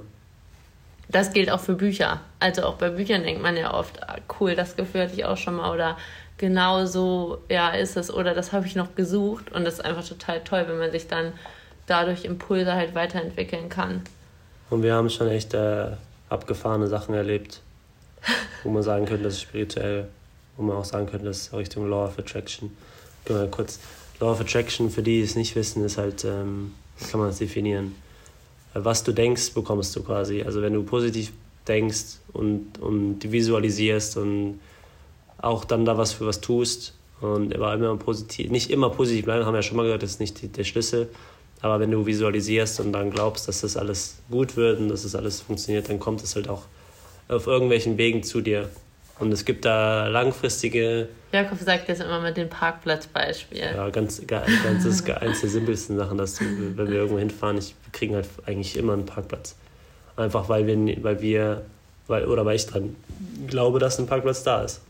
[1.11, 2.21] Das gilt auch für Bücher.
[2.39, 5.37] Also auch bei Büchern denkt man ja oft, ah, cool, das Gefühl hatte ich auch
[5.37, 5.73] schon mal.
[5.73, 5.97] Oder
[6.37, 10.07] genau so ja, ist es oder das habe ich noch gesucht und das ist einfach
[10.07, 11.33] total toll, wenn man sich dann
[11.89, 14.03] dadurch Impulse halt weiterentwickeln kann.
[14.71, 15.87] Und wir haben schon echt äh,
[16.29, 17.63] abgefahrene Sachen erlebt,
[18.63, 20.09] wo man sagen könnte, das ist spirituell,
[20.57, 22.77] wo man auch sagen könnte, das ist Richtung Law of Attraction.
[23.27, 23.81] Wir kurz.
[24.21, 26.75] Law of Attraction, für die, die es nicht wissen, ist halt, ähm,
[27.11, 27.95] kann man das definieren.
[28.75, 30.43] Äh, was du denkst, bekommst du quasi.
[30.43, 31.33] Also wenn du positiv
[31.67, 34.61] denkst und, und visualisierst und
[35.39, 39.45] auch dann da was für was tust und aber immer positiv, nicht immer positiv bleiben,
[39.45, 41.09] haben wir ja schon mal gehört, das ist nicht die, der Schlüssel.
[41.61, 45.15] Aber wenn du visualisierst und dann glaubst, dass das alles gut wird und dass das
[45.15, 46.63] alles funktioniert, dann kommt es halt auch
[47.29, 48.69] auf irgendwelchen Wegen zu dir.
[49.19, 51.09] Und es gibt da langfristige.
[51.33, 53.59] Jakob sagt das immer mit dem Parkplatzbeispiel.
[53.59, 54.49] Ja, ganz, ganz
[54.85, 56.45] das ist eines der simpelsten Sachen, dass du,
[56.77, 59.57] wenn wir irgendwo hinfahren, ich, wir kriegen halt eigentlich immer einen Parkplatz.
[60.17, 61.63] Einfach weil wir, weil wir,
[62.07, 62.95] weil, oder weil ich dran
[63.49, 64.81] glaube, dass ein Parkplatz da ist.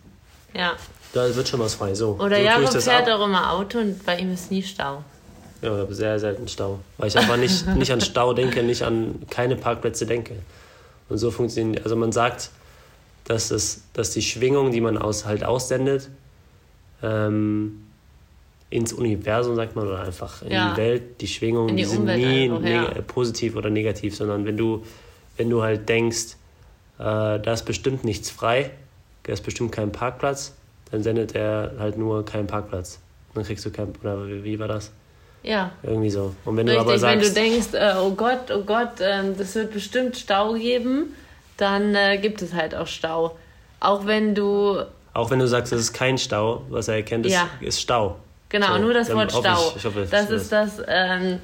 [0.55, 0.75] Ja.
[1.15, 1.95] Da wird schon was frei.
[1.95, 2.19] So.
[2.21, 5.03] Oder so Jakob fährt auch immer Auto und bei ihm ist nie Stau.
[5.63, 6.81] Ja, sehr selten Stau.
[6.99, 10.35] Weil ich einfach nicht, nicht an Stau denke, nicht an keine Parkplätze denke.
[11.09, 12.51] Und so funktioniert, also man sagt,
[13.25, 16.09] dass, es, dass die Schwingung, die man aus, halt aussendet,
[17.03, 17.85] ähm,
[18.71, 20.71] ins Universum, sagt man, oder einfach in ja.
[20.71, 23.03] die Welt, die Schwingungen, die, die sind nie einfach, ja.
[23.07, 24.85] positiv oder negativ, sondern wenn du,
[25.37, 26.37] wenn du halt denkst,
[26.99, 28.71] äh, da ist bestimmt nichts frei,
[29.23, 30.55] da ist bestimmt kein Parkplatz,
[30.91, 32.99] dann sendet er halt nur keinen Parkplatz.
[33.35, 34.91] Dann kriegst du keinen, oder wie war das?
[35.43, 35.71] Ja.
[35.83, 36.35] Irgendwie so.
[36.45, 39.23] Und wenn Richtig, du aber sagst, wenn du denkst, äh, oh Gott, oh Gott, äh,
[39.37, 41.15] das wird bestimmt Stau geben,
[41.57, 43.37] dann äh, gibt es halt auch Stau.
[43.81, 44.83] Auch wenn du.
[45.15, 47.49] Auch wenn du sagst, es ist kein Stau, was er erkennt, ist, ja.
[47.61, 48.17] ist Stau.
[48.49, 49.71] Genau, so, nur das Wort Stau.
[49.71, 50.83] Ich, ich hoffe, das ist das.
[50.87, 51.41] Ähm,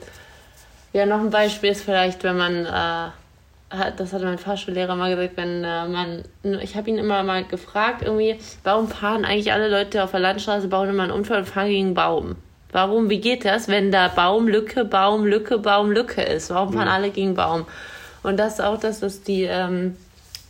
[0.93, 2.67] ja, noch ein Beispiel ist vielleicht, wenn man.
[2.67, 3.11] Äh,
[3.97, 6.23] das hat mein Fahrschullehrer mal gesagt, wenn äh, man,
[6.63, 10.69] ich habe ihn immer mal gefragt, irgendwie, warum fahren eigentlich alle Leute auf der Landstraße,
[10.69, 12.37] bauen immer einen Unfall und fahren gegen einen Baum?
[12.75, 16.51] Warum, wie geht das, wenn da Baum, Lücke, Baum, Lücke, Baum, Lücke ist?
[16.51, 16.93] Warum fahren mhm.
[16.93, 17.67] alle gegen Baum?
[18.25, 19.95] Und das ist auch das, dass die ähm,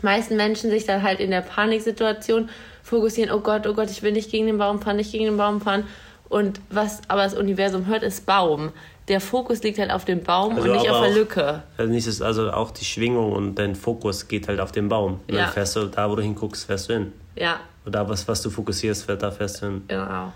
[0.00, 2.48] meisten Menschen sich dann halt in der Paniksituation
[2.82, 5.36] fokussieren, oh Gott, oh Gott, ich will nicht gegen den Baum fahren, nicht gegen den
[5.36, 5.84] Baum fahren.
[6.30, 8.72] Und was aber das Universum hört, ist Baum.
[9.08, 11.62] Der Fokus liegt halt auf dem Baum also und nicht auf der Lücke.
[11.76, 15.20] Also, nicht also auch die Schwingung und dein Fokus geht halt auf den Baum.
[15.28, 15.42] Ja.
[15.42, 17.12] dann fährst du, da wo du hinguckst, fährst du hin.
[17.36, 17.60] Ja.
[17.84, 19.82] Und da, was, was du fokussierst, da fährst du hin.
[19.88, 20.32] Genau.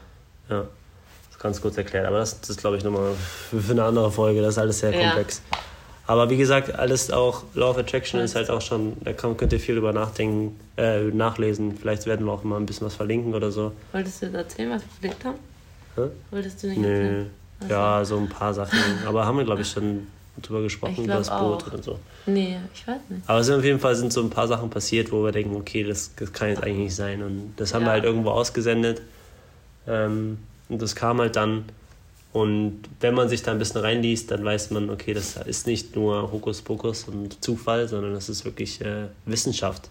[0.50, 0.68] Ja
[1.38, 2.06] ganz kurz erklärt.
[2.06, 3.12] Aber das, das ist, glaube ich, nochmal
[3.50, 4.42] für eine andere Folge.
[4.42, 5.42] Das ist alles sehr komplex.
[5.50, 5.58] Ja.
[6.08, 9.52] Aber wie gesagt, alles auch Law of Attraction ist halt auch schon, da kann, könnt
[9.52, 11.76] ihr viel drüber nachdenken, äh, nachlesen.
[11.76, 13.72] Vielleicht werden wir auch mal ein bisschen was verlinken oder so.
[13.92, 15.38] Wolltest du erzählen, was wir verlinkt haben?
[15.96, 16.02] Hä?
[16.30, 16.88] Wolltest du nicht Nö.
[16.88, 17.30] erzählen?
[17.60, 17.74] Also.
[17.74, 18.78] Ja, so ein paar Sachen.
[19.06, 20.06] Aber haben wir, glaube ich, schon
[20.40, 21.66] drüber gesprochen, über das Boot auch.
[21.66, 21.98] oder so.
[22.24, 23.22] Nee, ich weiß nicht.
[23.26, 25.56] Aber es sind auf jeden Fall sind so ein paar Sachen passiert, wo wir denken,
[25.56, 27.22] okay, das, das kann jetzt eigentlich nicht sein.
[27.22, 27.88] Und das haben ja.
[27.88, 29.02] wir halt irgendwo ausgesendet.
[29.86, 31.64] Ähm, und das kam halt dann.
[32.32, 35.96] Und wenn man sich da ein bisschen reinliest, dann weiß man, okay, das ist nicht
[35.96, 39.88] nur Hokuspokus und Zufall, sondern das ist wirklich äh, Wissenschaft.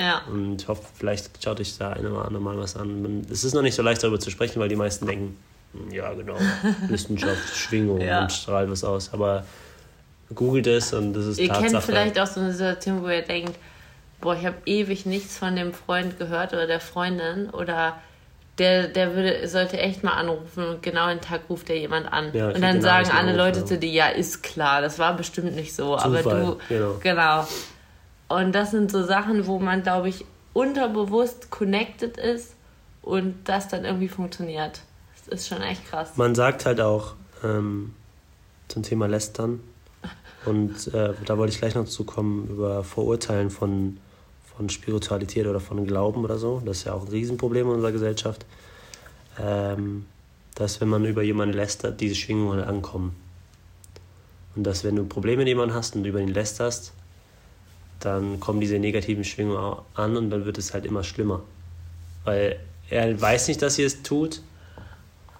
[0.00, 0.22] Ja.
[0.30, 3.24] Und ich hoffe, vielleicht schaut euch da eine oder andere mal was an.
[3.30, 5.36] Es ist noch nicht so leicht darüber zu sprechen, weil die meisten denken,
[5.72, 6.36] hm, ja genau,
[6.88, 8.22] Wissenschaft, Schwingung ja.
[8.22, 9.12] und strahlt was aus.
[9.12, 9.44] Aber
[10.34, 11.66] googelt es und das ist ihr Tatsache.
[11.66, 13.56] Ihr kennt vielleicht auch so eine Situation, wo ihr denkt,
[14.20, 18.00] boah, ich habe ewig nichts von dem Freund gehört oder der Freundin oder
[18.58, 22.30] der, der würde, sollte echt mal anrufen und genau den Tag ruft er jemand an.
[22.32, 23.66] Ja, und dann sagen alle Leute ja.
[23.66, 26.94] zu dir, ja, ist klar, das war bestimmt nicht so, Zufall, aber du, genau.
[27.02, 27.46] genau.
[28.28, 32.54] Und das sind so Sachen, wo man, glaube ich, unterbewusst connected ist
[33.02, 34.80] und das dann irgendwie funktioniert.
[35.16, 36.16] Das ist schon echt krass.
[36.16, 37.94] Man sagt halt auch ähm,
[38.68, 39.60] zum Thema Lästern,
[40.46, 43.98] und äh, da wollte ich gleich noch zukommen, über Vorurteilen von
[44.56, 46.62] von Spiritualität oder von Glauben oder so.
[46.64, 48.46] Das ist ja auch ein Riesenproblem in unserer Gesellschaft.
[49.40, 50.06] Ähm,
[50.54, 53.16] dass wenn man über jemanden lästert, diese Schwingungen ankommen.
[54.54, 56.92] Und dass wenn du Probleme mit jemandem hast und über ihn lästerst,
[58.00, 61.42] dann kommen diese negativen Schwingungen an und dann wird es halt immer schlimmer.
[62.24, 64.42] Weil er weiß nicht, dass sie es tut,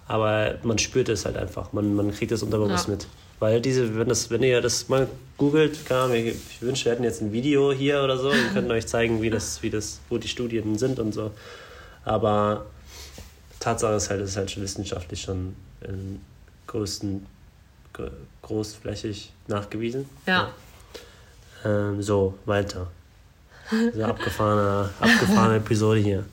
[0.08, 1.72] aber man spürt es halt einfach.
[1.72, 2.94] Man, man kriegt es unterbewusst ja.
[2.94, 3.06] mit.
[3.40, 7.20] Weil diese, wenn, das, wenn ihr das mal googelt, kann, ich, wünsche, wir hätten jetzt
[7.20, 10.28] ein Video hier oder so und könnten euch zeigen, wie das, wie das, wo die
[10.28, 11.32] Studien sind und so.
[12.04, 12.66] Aber
[13.60, 16.20] Tatsache ist halt, es ist halt schon wissenschaftlich schon im
[16.66, 17.26] größten,
[18.42, 20.08] großflächig nachgewiesen.
[20.26, 20.50] Ja.
[21.64, 21.70] ja.
[21.70, 22.88] Ähm, so, weiter.
[23.70, 26.24] Diese abgefahrene, abgefahrene Episode hier.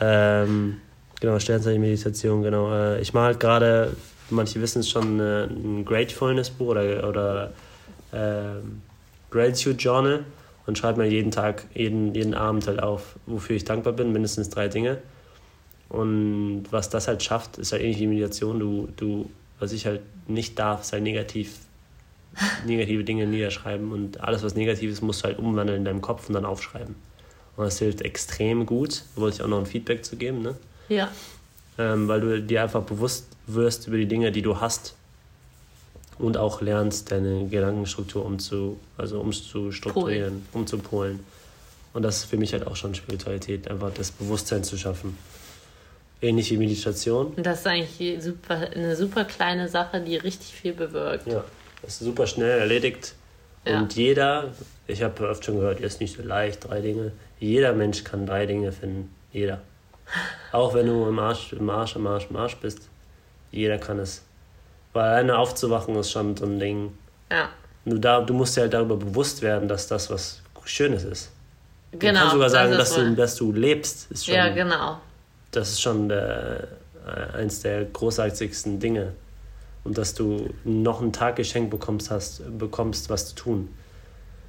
[0.00, 0.80] Ähm,
[1.20, 2.72] genau, Sternzeichen-Meditation, genau.
[2.72, 3.96] Äh, ich mache halt gerade
[4.32, 7.52] manche wissen es schon, äh, ein Gratefulness-Buch oder, oder
[8.12, 8.60] äh,
[9.30, 10.24] Gratitude Journal
[10.66, 14.50] und schreibe mir jeden Tag, jeden, jeden Abend halt auf, wofür ich dankbar bin, mindestens
[14.50, 14.98] drei Dinge.
[15.88, 18.58] Und was das halt schafft, ist halt ähnlich wie Meditation.
[18.58, 21.58] Du, du, was ich halt nicht darf, ist halt negativ,
[22.66, 23.92] negative Dinge niederschreiben.
[23.92, 26.94] Und alles, was negativ ist, musst du halt umwandeln in deinem Kopf und dann aufschreiben.
[27.56, 29.02] Und das hilft extrem gut.
[29.14, 30.56] Da wollte ich auch noch ein Feedback zu geben, ne?
[30.88, 31.10] Ja.
[31.78, 34.94] Ähm, weil du dir einfach bewusst wirst über die Dinge, die du hast.
[36.18, 41.20] Und auch lernst, deine Gedankenstruktur umzu, also umzustrukturieren, umzupolen.
[41.94, 45.16] Und das ist für mich halt auch schon Spiritualität, einfach das Bewusstsein zu schaffen.
[46.20, 47.28] Ähnlich wie Meditation.
[47.34, 51.26] Und das ist eigentlich super, eine super kleine Sache, die richtig viel bewirkt.
[51.26, 51.44] Ja,
[51.82, 53.14] das ist super schnell erledigt.
[53.66, 53.80] Ja.
[53.80, 54.52] Und jeder,
[54.86, 57.12] ich habe oft schon gehört, ist nicht so leicht, drei Dinge.
[57.38, 59.12] Jeder Mensch kann drei Dinge finden.
[59.32, 59.60] Jeder.
[60.52, 62.88] Auch wenn du im Arsch, im Arsch, im Arsch, im Arsch bist.
[63.52, 64.22] Jeder kann es.
[64.92, 66.92] Weil alleine aufzuwachen ist schon so ein Ding.
[67.30, 67.48] Ja.
[67.84, 71.30] Du, da, du musst dir halt darüber bewusst werden, dass das was Schönes ist.
[71.92, 74.10] Genau, kannst sogar das sagen, ist dass du, dass du lebst.
[74.10, 74.98] Ist schon, Ja, genau.
[75.50, 76.68] Das ist schon der,
[77.06, 79.12] äh, eins der großartigsten Dinge.
[79.84, 83.68] Und dass du noch einen Tag geschenkt bekommst, hast, bekommst, was zu tun.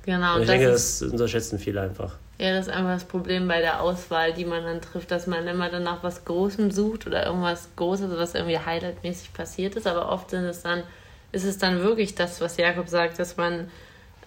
[0.05, 0.35] Genau.
[0.35, 2.17] Und ich das denke, das unterschätzen viele einfach.
[2.39, 5.47] Ja, das ist einfach das Problem bei der Auswahl, die man dann trifft, dass man
[5.47, 9.87] immer dann nach was Großem sucht oder irgendwas Großes, was irgendwie highlightmäßig passiert ist.
[9.87, 10.83] Aber oft sind es dann,
[11.31, 13.69] ist es dann wirklich das, was Jakob sagt, dass man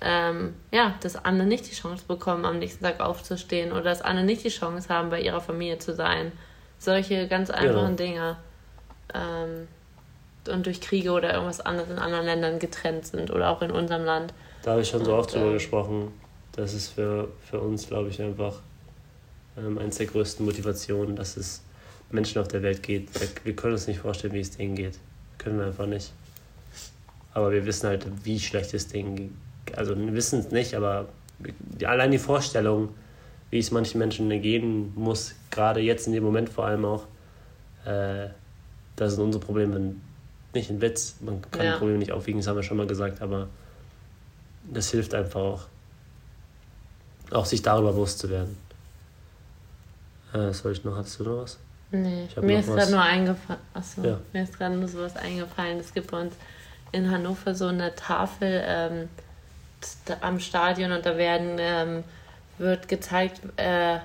[0.01, 4.27] ähm, ja, dass andere nicht die Chance bekommen, am nächsten Tag aufzustehen oder dass andere
[4.27, 6.33] nicht die Chance haben, bei ihrer Familie zu sein.
[6.79, 8.37] Solche ganz einfachen Dinge.
[9.15, 9.69] Ähm,
[10.49, 14.05] und durch Kriege oder irgendwas anderes in anderen Ländern getrennt sind oder auch in unserem
[14.05, 14.33] Land.
[14.63, 16.13] Da habe ich schon so oft drüber ähm, gesprochen.
[16.57, 18.61] Das ist für, für uns, glaube ich, einfach
[19.59, 21.63] ähm, eines der größten Motivationen, dass es
[22.11, 23.09] Menschen auf der Welt geht.
[23.45, 24.99] Wir können uns nicht vorstellen, wie es denen geht.
[25.39, 26.13] Können wir einfach nicht.
[27.35, 29.31] Aber wir wissen halt, wie schlecht es denen geht.
[29.77, 31.09] Also wir wissen es nicht, aber
[31.85, 32.91] allein die Vorstellung,
[33.51, 37.05] wie es manchen Menschen gehen muss, gerade jetzt in dem Moment vor allem auch,
[37.85, 38.29] äh,
[38.97, 39.95] das sind unsere Probleme
[40.55, 41.17] nicht ein Witz.
[41.21, 41.77] Man kann Ja.
[41.77, 43.49] Probleme nicht aufwiegen, das haben wir schon mal gesagt, aber
[44.73, 45.67] das hilft einfach auch,
[47.31, 48.57] auch sich darüber bewusst zu werden.
[50.33, 50.97] Äh, soll ich noch?
[50.97, 51.59] Hattest du noch was?
[51.91, 52.77] Nee, mir noch ist was.
[52.77, 53.61] gerade nur eingefallen.
[53.75, 54.19] Achso, Ja.
[54.33, 55.79] mir ist gerade nur sowas eingefallen.
[55.79, 56.35] Es gibt bei uns
[56.93, 59.09] in Hannover so eine Tafel ähm,
[60.21, 62.05] am Stadion und da werden ähm,
[62.59, 63.99] wird gezeigt äh,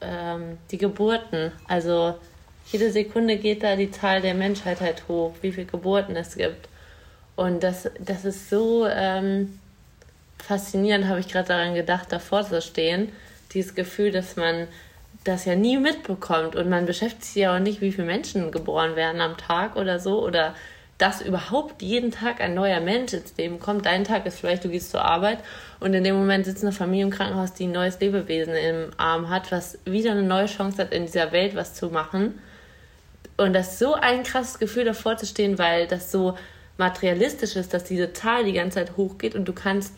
[0.00, 1.52] ähm, die Geburten.
[1.68, 2.14] Also
[2.70, 6.68] jede Sekunde geht da die Zahl der Menschheit halt hoch, wie viele Geburten es gibt.
[7.36, 9.58] Und das, das ist so ähm,
[10.46, 13.10] faszinierend, habe ich gerade daran gedacht, davor zu stehen.
[13.52, 14.68] Dieses Gefühl, dass man
[15.24, 18.94] das ja nie mitbekommt und man beschäftigt sich ja auch nicht, wie viele Menschen geboren
[18.94, 20.54] werden am Tag oder so oder
[20.98, 23.86] dass überhaupt jeden Tag ein neuer Mensch ins Leben kommt.
[23.86, 25.38] Dein Tag ist vielleicht, du gehst zur Arbeit
[25.80, 29.28] und in dem Moment sitzt eine Familie im Krankenhaus, die ein neues Lebewesen im Arm
[29.28, 32.38] hat, was wieder eine neue Chance hat, in dieser Welt was zu machen.
[33.36, 36.36] Und das ist so ein krasses Gefühl, davor zu stehen, weil das so
[36.76, 39.92] materialistisch ist, dass diese Zahl die ganze Zeit hochgeht und du kannst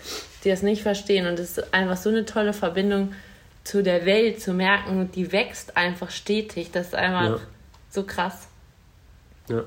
[0.44, 1.26] dir das nicht verstehen.
[1.26, 3.12] Und es ist einfach so eine tolle Verbindung
[3.64, 6.70] zu der Welt, zu merken, die wächst einfach stetig.
[6.72, 7.40] Das ist einfach Ja.
[7.90, 8.48] so krass.
[9.48, 9.64] Ja.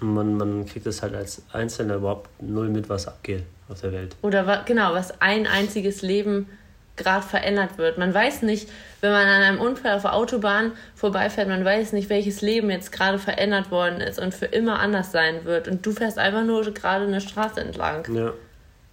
[0.00, 4.16] Man, man kriegt es halt als Einzelner überhaupt null mit, was abgeht auf der Welt.
[4.22, 6.48] Oder genau, was ein einziges Leben
[6.96, 7.98] gerade verändert wird.
[7.98, 8.68] Man weiß nicht,
[9.00, 12.92] wenn man an einem Unfall auf der Autobahn vorbeifährt, man weiß nicht, welches Leben jetzt
[12.92, 15.68] gerade verändert worden ist und für immer anders sein wird.
[15.68, 18.04] Und du fährst einfach nur gerade eine Straße entlang.
[18.14, 18.32] Ja,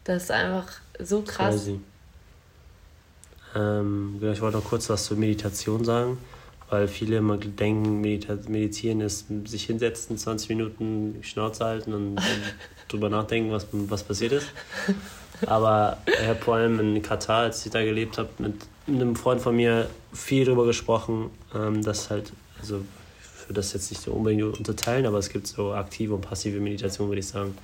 [0.03, 0.67] Das ist einfach
[0.99, 1.55] so krass.
[1.55, 1.79] crazy.
[3.55, 6.17] Ähm, genau, ich wollte noch kurz was zur Meditation sagen,
[6.69, 12.21] weil viele immer denken, Medita Meditieren ist sich hinsetzen, 20 Minuten Schnauze halten und, und
[12.87, 14.47] drüber nachdenken, was, was passiert ist.
[15.47, 18.55] Aber ich habe vor allem in Katar, als ich da gelebt habe, mit
[18.87, 22.81] einem Freund von mir viel darüber gesprochen, ähm, dass halt, also
[23.41, 26.59] ich würde das jetzt nicht so unbedingt unterteilen, aber es gibt so aktive und passive
[26.59, 27.57] Meditation, würde ich sagen.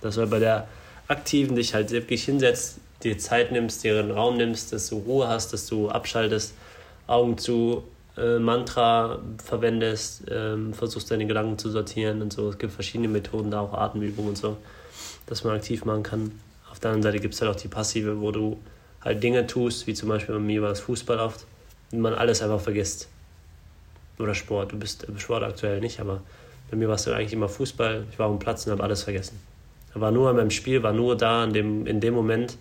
[0.00, 0.68] Dass du bei der
[1.08, 5.28] aktiven dich halt wirklich hinsetzt, dir Zeit nimmst, dir einen Raum nimmst, dass du Ruhe
[5.28, 6.54] hast, dass du abschaltest,
[7.06, 7.84] Augen zu,
[8.16, 12.48] äh, Mantra verwendest, ähm, versuchst deine Gedanken zu sortieren und so.
[12.48, 14.56] Es gibt verschiedene Methoden, da auch Atemübungen und so,
[15.26, 16.40] dass man aktiv machen kann.
[16.84, 18.58] Der anderen Seite gibt es halt auch die passive, wo du
[19.02, 21.44] halt Dinge tust, wie zum Beispiel bei mir war es Fußball oft,
[21.92, 23.08] und man alles einfach vergisst.
[24.18, 24.72] Oder Sport.
[24.72, 26.20] Du bist im Sport aktuell nicht, aber
[26.70, 28.04] bei mir war es eigentlich immer Fußball.
[28.12, 29.40] Ich war auf dem Platz und habe alles vergessen.
[29.94, 32.56] Ich war nur in meinem Spiel, war nur da in dem, in dem Moment.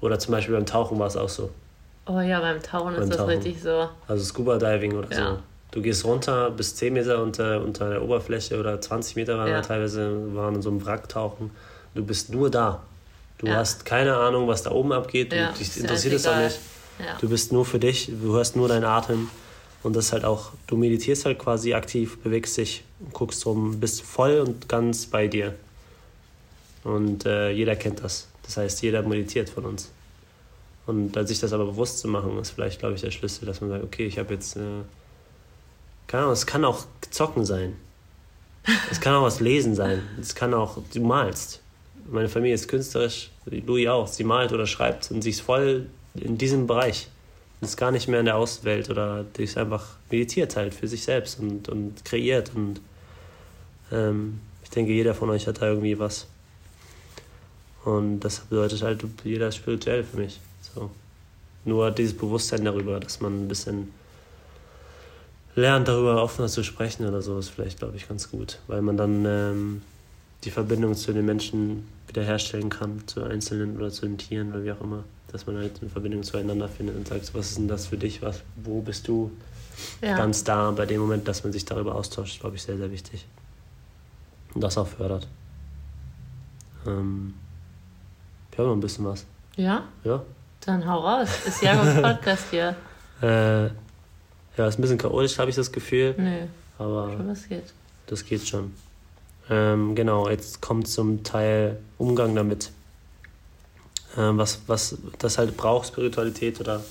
[0.00, 1.50] Oder zum Beispiel beim Tauchen war es auch so.
[2.06, 3.30] Oh ja, beim Tauchen Beim ist das Tauchen.
[3.30, 3.88] richtig so.
[4.06, 5.30] Also Scuba Diving oder Ja.
[5.30, 5.38] so.
[5.70, 9.54] Du gehst runter bis 10 Meter unter, unter der Oberfläche oder 20 Meter waren Ja.
[9.56, 11.50] wir teilweise, waren in so einem Wrack tauchen.
[11.94, 12.82] Du bist nur da.
[13.38, 13.56] Du Ja.
[13.56, 15.32] hast keine Ahnung, was da oben abgeht.
[15.32, 16.58] Ja, dich interessiert es auch nicht.
[16.98, 17.16] Ja.
[17.20, 19.28] Du bist nur für dich, du hörst nur deinen Atem
[19.82, 24.00] Und das ist halt auch, du meditierst halt quasi aktiv, bewegst dich, guckst rum, bist
[24.00, 25.54] voll und ganz bei dir.
[26.84, 28.28] Und äh, jeder kennt das.
[28.44, 29.90] Das heißt, jeder meditiert von uns.
[30.86, 33.68] Und sich das aber bewusst zu machen, ist vielleicht, glaube ich, der Schlüssel, dass man
[33.70, 34.60] sagt, okay, ich habe jetzt, äh,
[36.06, 37.76] keine Ahnung, es kann auch zocken sein.
[38.90, 40.02] Es kann auch was lesen sein.
[40.18, 41.60] Es kann auch, du malst.
[42.10, 44.06] Meine Familie ist künstlerisch, Louis auch.
[44.06, 47.08] Sie malt oder schreibt und sie ist voll in diesem Bereich.
[47.60, 51.02] Ist gar nicht mehr in der Außenwelt oder die ist einfach meditiert halt für sich
[51.02, 52.52] selbst und, und kreiert.
[52.54, 52.80] Und
[53.90, 56.26] ähm, ich denke, jeder von euch hat da irgendwie was.
[57.84, 60.40] Und das bedeutet halt, jeder ist spirituell für mich.
[60.74, 60.90] So.
[61.64, 63.90] Nur dieses Bewusstsein darüber, dass man ein bisschen
[65.54, 68.58] lernt, darüber offener zu sprechen oder so, ist vielleicht, glaube ich, ganz gut.
[68.66, 69.82] Weil man dann ähm,
[70.44, 74.72] die Verbindung zu den Menschen wiederherstellen kann, zu Einzelnen oder zu den Tieren oder wie
[74.72, 75.04] auch immer.
[75.32, 78.22] Dass man halt eine Verbindung zueinander findet und sagt, was ist denn das für dich,
[78.22, 79.32] was, wo bist du
[80.00, 80.16] ja.
[80.16, 83.26] ganz da bei dem Moment, dass man sich darüber austauscht, glaube ich, sehr, sehr wichtig.
[84.54, 85.26] Und das auch fördert.
[86.86, 87.34] Ähm,
[88.52, 89.24] ich habe noch ein bisschen was.
[89.56, 89.84] Ja?
[90.04, 90.22] Ja.
[90.60, 91.28] Dann hau raus.
[91.46, 92.76] Ist Jakobs Podcast hier.
[93.22, 93.66] Äh,
[94.56, 96.14] ja, ist ein bisschen chaotisch, habe ich das Gefühl.
[96.18, 96.46] Nö.
[96.78, 97.72] Aber schon was geht.
[98.06, 98.74] Das geht schon.
[99.50, 102.70] Ähm, genau, jetzt kommt zum Teil Umgang damit.
[104.16, 106.82] Ähm, was, was das halt braucht, Spiritualität oder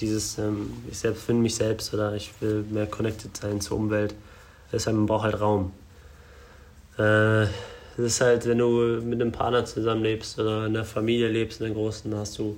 [0.00, 4.14] dieses, ähm, ich selbst finde mich selbst oder ich will mehr connected sein zur Umwelt.
[4.72, 5.72] Deshalb, man braucht halt Raum.
[6.96, 7.46] Äh,
[7.96, 11.66] das ist halt, wenn du mit einem Partner zusammenlebst oder in der Familie lebst, in
[11.66, 12.56] der großen, hast du,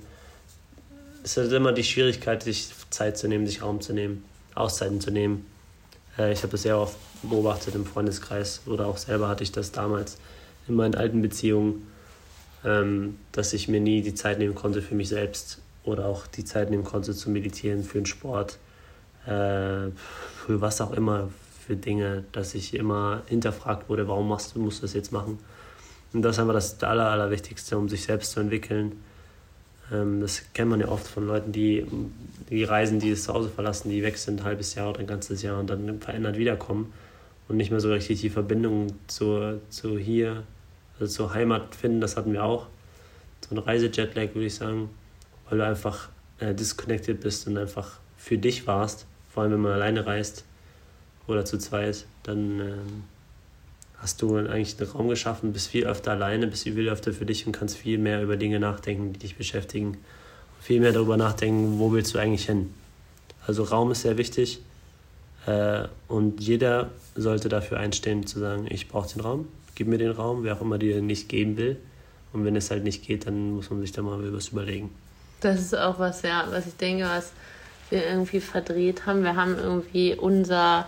[1.24, 5.10] ist halt immer die Schwierigkeit, sich Zeit zu nehmen, sich Raum zu nehmen, Auszeiten zu
[5.10, 5.46] nehmen.
[6.18, 9.72] Äh, ich habe das sehr oft beobachtet im Freundeskreis oder auch selber hatte ich das
[9.72, 10.18] damals
[10.68, 11.86] in meinen alten Beziehungen,
[12.64, 16.44] ähm, dass ich mir nie die Zeit nehmen konnte für mich selbst oder auch die
[16.44, 18.58] Zeit nehmen konnte zu meditieren, für den Sport,
[19.26, 19.90] äh,
[20.46, 21.30] für was auch immer,
[21.66, 25.38] für Dinge, dass ich immer hinterfragt wurde, warum machst du, musst du das jetzt machen.
[26.12, 29.00] Und das ist einfach das Aller, Allerwichtigste, um sich selbst zu entwickeln.
[29.92, 31.86] Ähm, das kennt man ja oft von Leuten, die,
[32.48, 35.42] die reisen, die das Zuhause verlassen, die weg sind, ein halbes Jahr oder ein ganzes
[35.42, 36.92] Jahr und dann verändert wiederkommen
[37.48, 40.44] und nicht mehr so richtig die Verbindung zu, zu hier,
[40.98, 42.66] also zur Heimat finden, das hatten wir auch.
[43.48, 44.90] So ein Reisejetlag, würde ich sagen,
[45.48, 49.72] weil du einfach äh, disconnected bist und einfach für dich warst, vor allem wenn man
[49.72, 50.44] alleine reist
[51.26, 53.04] oder zu zweit, dann ähm,
[54.02, 57.46] hast du eigentlich einen Raum geschaffen, bist viel öfter alleine, bist viel öfter für dich
[57.46, 59.98] und kannst viel mehr über Dinge nachdenken, die dich beschäftigen.
[60.60, 62.72] Viel mehr darüber nachdenken, wo willst du eigentlich hin.
[63.46, 64.60] Also Raum ist sehr wichtig.
[65.46, 70.10] Äh, und jeder sollte dafür einstehen, zu sagen, ich brauche den Raum, gib mir den
[70.10, 71.76] Raum, wer auch immer dir nicht geben will.
[72.32, 74.90] Und wenn es halt nicht geht, dann muss man sich da mal was überlegen.
[75.40, 77.32] Das ist auch was, ja, was ich denke, was
[77.88, 79.24] wir irgendwie verdreht haben.
[79.24, 80.86] Wir haben irgendwie unser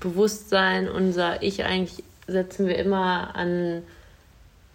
[0.00, 3.82] Bewusstsein, unser Ich eigentlich setzen wir immer an,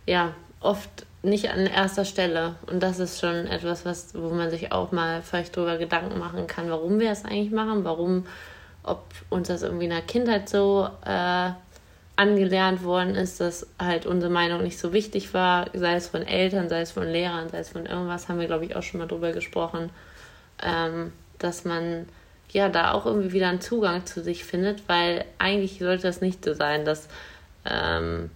[0.06, 2.56] ja, oft nicht an erster Stelle.
[2.68, 6.48] Und das ist schon etwas, was, wo man sich auch mal vielleicht darüber Gedanken machen
[6.48, 8.26] kann, warum wir es eigentlich machen, warum
[8.84, 11.52] ob uns das irgendwie in der Kindheit so äh,
[12.16, 16.70] angelernt worden ist, dass halt unsere Meinung nicht so wichtig war, sei es von Eltern,
[16.70, 19.08] sei es von Lehrern, sei es von irgendwas, haben wir, glaube ich, auch schon mal
[19.08, 19.90] drüber gesprochen,
[20.62, 22.08] ähm, dass man
[22.52, 26.46] ja da auch irgendwie wieder einen Zugang zu sich findet, weil eigentlich sollte das nicht
[26.46, 27.08] so sein, dass
[27.66, 28.30] ähm,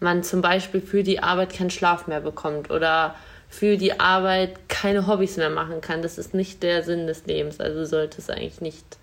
[0.00, 3.14] man zum Beispiel für die Arbeit keinen Schlaf mehr bekommt oder
[3.48, 6.02] für die Arbeit keine Hobbys mehr machen kann.
[6.02, 8.98] Das ist nicht der Sinn des Lebens, also sollte es eigentlich nicht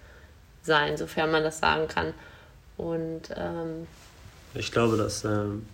[0.64, 2.14] sein, sofern man das sagen kann.
[2.78, 3.88] Und ähm,
[4.53, 5.68] ich glaube, dass ähm,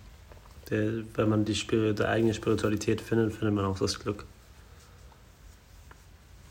[0.70, 4.24] der, wenn man die, Spirit, die eigene Spiritualität findet, findet man auch das Glück.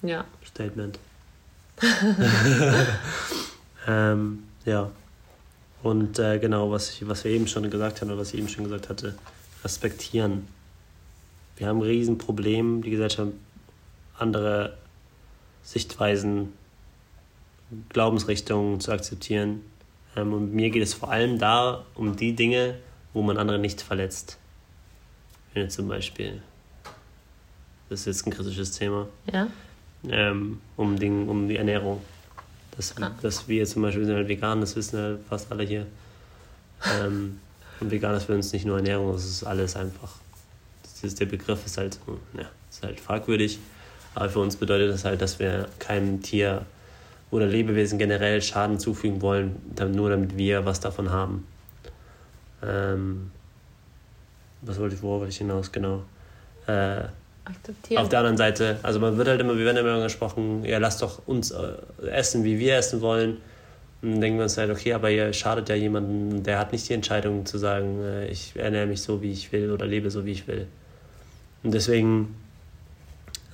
[0.01, 0.25] Ja.
[0.45, 0.99] Statement.
[3.87, 4.91] ähm, ja.
[5.83, 8.47] Und äh, genau, was, ich, was wir eben schon gesagt haben, oder was ich eben
[8.47, 9.15] schon gesagt hatte,
[9.63, 10.47] respektieren.
[11.57, 13.33] Wir haben ein Riesenproblem, die Gesellschaft
[14.17, 14.77] andere
[15.63, 16.53] Sichtweisen
[17.89, 19.61] Glaubensrichtungen zu akzeptieren.
[20.15, 22.75] Ähm, und mir geht es vor allem da um die Dinge,
[23.13, 24.37] wo man andere nicht verletzt.
[25.53, 26.41] Wenn zum Beispiel,
[27.89, 29.47] das ist jetzt ein kritisches Thema, ja.
[30.09, 32.01] ähm, um, den, um die Ernährung.
[32.75, 33.11] Dass, ah.
[33.21, 35.85] dass wir zum Beispiel sind halt vegan, das wissen ja fast alle hier.
[36.99, 37.39] Ähm,
[37.79, 40.11] und vegan ist für uns nicht nur Ernährung, das ist alles einfach.
[40.81, 41.99] Das ist, der Begriff ist halt,
[42.37, 43.59] ja, ist halt fragwürdig.
[44.15, 46.65] Aber für uns bedeutet das halt, dass wir keinem Tier
[47.31, 49.55] oder Lebewesen generell Schaden zufügen wollen,
[49.91, 51.47] nur damit wir was davon haben.
[52.61, 53.31] Ähm,
[54.61, 55.71] was wollte ich, worauf wollte ich hinaus?
[55.71, 56.03] Genau.
[56.67, 57.05] Äh,
[57.45, 58.01] akzeptieren.
[58.01, 60.97] Auf der anderen Seite, also man wird halt immer, wir werden immer gesprochen, ja, lass
[60.97, 61.73] doch uns äh,
[62.09, 63.37] essen, wie wir essen wollen.
[64.01, 66.89] Und dann denken wir uns halt, okay, aber ihr schadet ja jemanden, der hat nicht
[66.89, 70.25] die Entscheidung zu sagen, äh, ich ernähre mich so, wie ich will oder lebe so,
[70.25, 70.67] wie ich will.
[71.63, 72.35] Und deswegen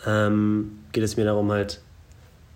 [0.07, 1.81] ähm, geht es mir darum halt,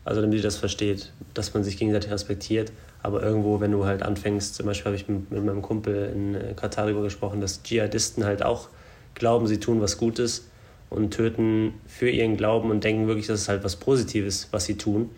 [0.05, 2.71] also damit ihr das versteht, dass man sich gegenseitig respektiert.
[3.03, 6.35] Aber irgendwo, wenn du halt anfängst, zum Beispiel habe ich mit, mit meinem Kumpel in
[6.35, 8.69] äh, Katar darüber gesprochen, dass Dschihadisten halt auch
[9.13, 10.45] glauben, sie tun was Gutes
[10.93, 14.77] und töten für ihren Glauben und denken wirklich, dass es halt was Positives, was sie
[14.77, 15.09] tun.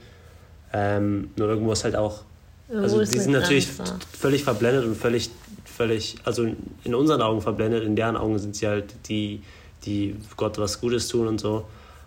[0.73, 2.23] Ähm, nur irgendwo ist halt auch,
[2.69, 3.69] also die sind natürlich
[4.11, 5.29] völlig verblendet und völlig,
[5.63, 6.47] völlig, also
[6.83, 9.41] in unseren Augen verblendet, in deren Augen sind sie halt die,
[9.85, 11.65] die Gott was Gutes tun und so,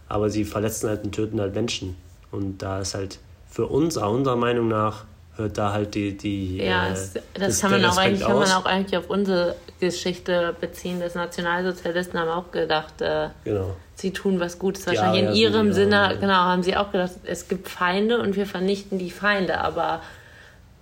[0.08, 1.96] aber sie verletzen halt und töten halt Menschen.
[2.30, 5.04] Und da ist halt für uns, auch unserer Meinung nach,
[5.46, 6.16] da halt die.
[6.16, 9.54] die ja, äh, das, das kann, man auch eigentlich, kann man auch eigentlich auf unsere
[9.78, 11.00] Geschichte beziehen.
[11.00, 13.76] Das Nationalsozialisten haben auch gedacht, äh, genau.
[13.94, 14.86] sie tun was Gutes.
[14.86, 16.12] Wahrscheinlich ja, in ihrem Sinne, ja.
[16.14, 19.60] genau, haben sie auch gedacht, es gibt Feinde und wir vernichten die Feinde.
[19.60, 20.02] Aber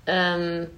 [0.07, 0.69] ähm,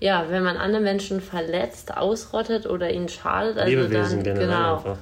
[0.00, 4.76] ja, wenn man andere Menschen verletzt, ausrottet oder ihnen schadet, also Lebewesen dann, genau.
[4.76, 4.96] Einfach.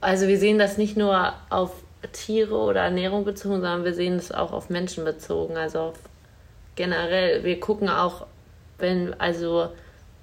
[0.00, 1.70] Also wir sehen das nicht nur auf
[2.12, 5.98] Tiere oder Ernährung bezogen, sondern wir sehen es auch auf Menschen bezogen, also auf
[6.76, 7.44] generell.
[7.44, 8.26] Wir gucken auch,
[8.78, 9.68] wenn, also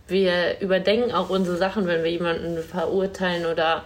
[0.07, 3.83] wir überdenken auch unsere Sachen, wenn wir jemanden verurteilen oder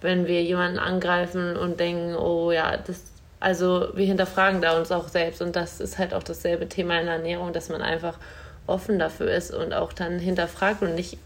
[0.00, 3.02] wenn wir jemanden angreifen und denken, oh ja, das,
[3.40, 7.06] also wir hinterfragen da uns auch selbst und das ist halt auch dasselbe Thema in
[7.06, 8.18] der Ernährung, dass man einfach
[8.66, 11.18] offen dafür ist und auch dann hinterfragt und nicht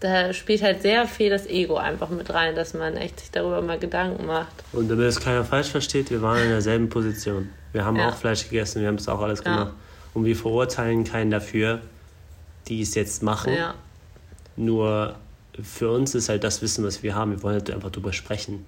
[0.00, 3.60] da spielt halt sehr viel das Ego einfach mit rein, dass man echt sich darüber
[3.60, 4.52] mal Gedanken macht.
[4.72, 7.50] Und damit es keiner falsch versteht, wir waren in derselben Position.
[7.72, 8.08] Wir haben ja.
[8.08, 9.72] auch Fleisch gegessen, wir haben das auch alles gemacht.
[9.72, 9.89] Ja.
[10.14, 11.80] Und wir verurteilen keinen dafür,
[12.68, 13.54] die es jetzt machen.
[13.54, 13.74] Ja.
[14.56, 15.16] Nur
[15.62, 17.32] für uns ist halt das Wissen, was wir haben.
[17.32, 18.64] Wir wollen halt einfach darüber sprechen.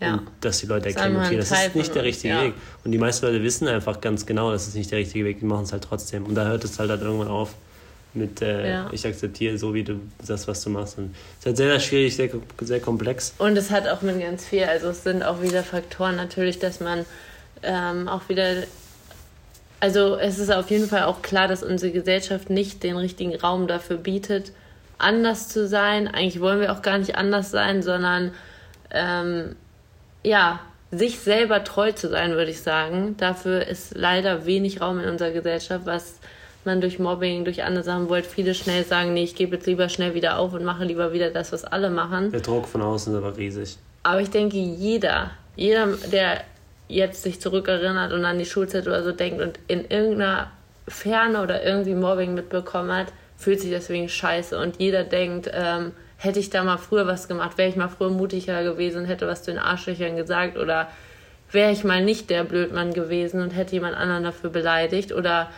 [0.00, 0.14] Ja.
[0.14, 2.54] Und dass die Leute erkennen, okay, das ist nicht der richtige uns, Weg.
[2.84, 5.46] Und die meisten Leute wissen einfach ganz genau, das ist nicht der richtige Weg, die
[5.46, 6.24] machen es halt trotzdem.
[6.26, 7.54] Und da hört es halt, halt irgendwann auf
[8.14, 8.90] mit äh, ja.
[8.92, 10.98] ich akzeptiere so, wie du das, was du machst.
[10.98, 12.30] Und es ist halt sehr, sehr schwierig, sehr,
[12.60, 13.34] sehr komplex.
[13.38, 16.80] Und es hat auch mit ganz viel, also es sind auch wieder Faktoren natürlich, dass
[16.80, 17.04] man
[17.62, 18.62] ähm, auch wieder,
[19.84, 23.66] also es ist auf jeden Fall auch klar, dass unsere Gesellschaft nicht den richtigen Raum
[23.66, 24.52] dafür bietet,
[24.96, 26.08] anders zu sein.
[26.08, 28.30] Eigentlich wollen wir auch gar nicht anders sein, sondern
[28.90, 29.56] ähm,
[30.22, 30.60] ja,
[30.90, 33.16] sich selber treu zu sein, würde ich sagen.
[33.18, 36.14] Dafür ist leider wenig Raum in unserer Gesellschaft, was
[36.64, 39.90] man durch Mobbing, durch andere Sachen wollte viele schnell sagen, nee, ich gebe jetzt lieber
[39.90, 42.32] schnell wieder auf und mache lieber wieder das, was alle machen.
[42.32, 43.76] Der Druck von außen ist aber riesig.
[44.02, 46.40] Aber ich denke, jeder, jeder, der
[46.88, 50.50] jetzt sich zurückerinnert und an die Schulzeit oder so denkt und in irgendeiner
[50.86, 54.58] Ferne oder irgendwie Mobbing mitbekommen hat, fühlt sich deswegen scheiße.
[54.58, 58.10] Und jeder denkt, ähm, hätte ich da mal früher was gemacht, wäre ich mal früher
[58.10, 60.88] mutiger gewesen hätte was zu den Arschlöchern gesagt oder
[61.50, 65.50] wäre ich mal nicht der Blödmann gewesen und hätte jemand anderen dafür beleidigt oder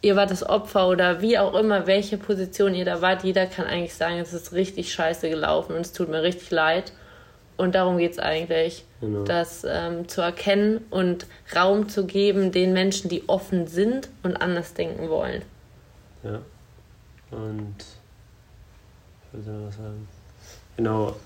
[0.00, 3.66] ihr wart das Opfer oder wie auch immer, welche Position ihr da wart, jeder kann
[3.66, 6.92] eigentlich sagen, es ist richtig scheiße gelaufen und es tut mir richtig leid.
[7.58, 9.24] Und darum geht es eigentlich, genau.
[9.24, 14.74] das ähm, zu erkennen und Raum zu geben den Menschen, die offen sind und anders
[14.74, 15.42] denken wollen.
[16.22, 16.40] Ja.
[17.32, 17.74] Und
[19.32, 20.08] ich noch was sagen.
[20.76, 21.16] Genau,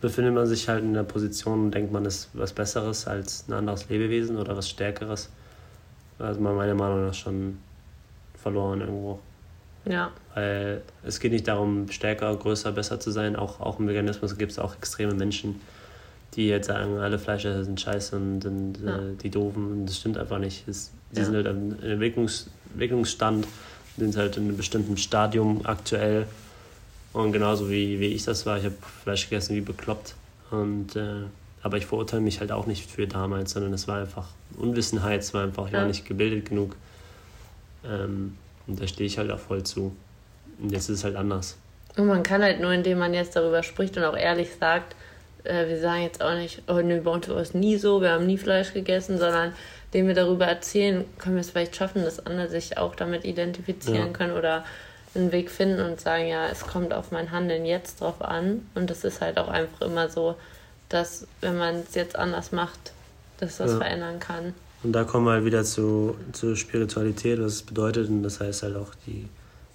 [0.00, 3.52] befindet man sich halt in der Position und denkt man ist was Besseres als ein
[3.52, 5.30] anderes Lebewesen oder was Stärkeres?
[6.18, 7.58] Also meiner Meinung nach schon
[8.34, 9.20] verloren irgendwo.
[9.88, 10.10] Ja.
[10.34, 13.36] Weil es geht nicht darum, stärker, größer, besser zu sein.
[13.36, 15.60] Auch, auch im Veganismus gibt es auch extreme Menschen,
[16.34, 18.96] die jetzt sagen, alle Fleischer sind scheiße und, und ja.
[18.96, 19.72] äh, die doofen.
[19.72, 20.66] Und das stimmt einfach nicht.
[20.68, 21.24] Es, die ja.
[21.24, 23.46] sind halt im Entwicklungs, Entwicklungsstand,
[23.96, 26.26] sind halt in einem bestimmten Stadium aktuell.
[27.12, 28.74] Und genauso wie, wie ich das war, ich habe
[29.04, 30.14] Fleisch gegessen wie bekloppt.
[30.50, 31.22] Und, äh,
[31.62, 35.32] aber ich verurteile mich halt auch nicht für damals, sondern es war einfach Unwissenheit, es
[35.32, 36.76] war einfach, ich war nicht gebildet genug.
[37.84, 39.94] Ähm, und da stehe ich halt auch voll zu.
[40.60, 41.56] Und jetzt ist es halt anders.
[41.96, 44.94] Und man kann halt nur, indem man jetzt darüber spricht und auch ehrlich sagt,
[45.44, 48.10] äh, wir sagen jetzt auch nicht, oh nee, bei uns war es nie so, wir
[48.10, 49.52] haben nie Fleisch gegessen, sondern
[49.92, 54.08] indem wir darüber erzählen, können wir es vielleicht schaffen, dass andere sich auch damit identifizieren
[54.08, 54.12] ja.
[54.12, 54.64] können oder
[55.14, 58.66] einen Weg finden und sagen, ja, es kommt auf mein Handeln jetzt drauf an.
[58.74, 60.36] Und das ist halt auch einfach immer so,
[60.90, 62.92] dass wenn man es jetzt anders macht,
[63.38, 63.78] dass das ja.
[63.78, 64.54] verändern kann.
[64.86, 68.08] Und da kommen wir halt wieder zu, zu Spiritualität, was es bedeutet.
[68.08, 69.28] Und das heißt halt auch die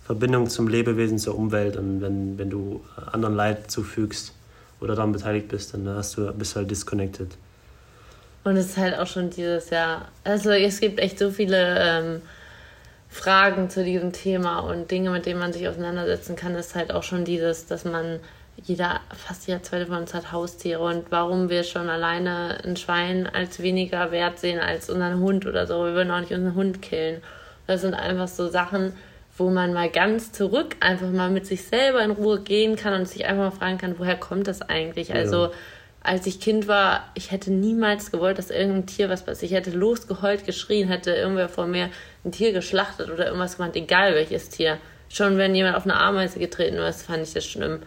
[0.05, 1.75] Verbindung zum Lebewesen, zur Umwelt.
[1.75, 2.79] Und wenn, wenn du
[3.11, 4.33] anderen Leid zufügst
[4.79, 7.27] oder daran beteiligt bist, dann hast du, bist du halt disconnected.
[8.45, 12.21] Und es ist halt auch schon dieses Jahr, also es gibt echt so viele ähm,
[13.09, 17.03] Fragen zu diesem Thema und Dinge, mit denen man sich auseinandersetzen kann, ist halt auch
[17.03, 18.21] schon dieses, dass man
[18.63, 23.27] jeder, fast jeder zweite von uns hat Haustiere und warum wir schon alleine ein Schwein
[23.27, 25.85] als weniger wert sehen als unseren Hund oder so.
[25.85, 27.21] Wir würden auch nicht unseren Hund killen.
[27.67, 28.93] Das sind einfach so Sachen,
[29.37, 33.07] wo man mal ganz zurück einfach mal mit sich selber in Ruhe gehen kann und
[33.07, 35.13] sich einfach mal fragen kann, woher kommt das eigentlich?
[35.13, 35.51] Also, ja.
[36.03, 39.51] als ich Kind war, ich hätte niemals gewollt, dass irgendein Tier was passiert.
[39.51, 41.89] Ich hätte losgeheult, geschrien, hätte irgendwer vor mir
[42.23, 44.77] ein Tier geschlachtet oder irgendwas gemacht, egal welches Tier.
[45.09, 47.79] Schon wenn jemand auf eine Ameise getreten ist, fand ich das schlimm.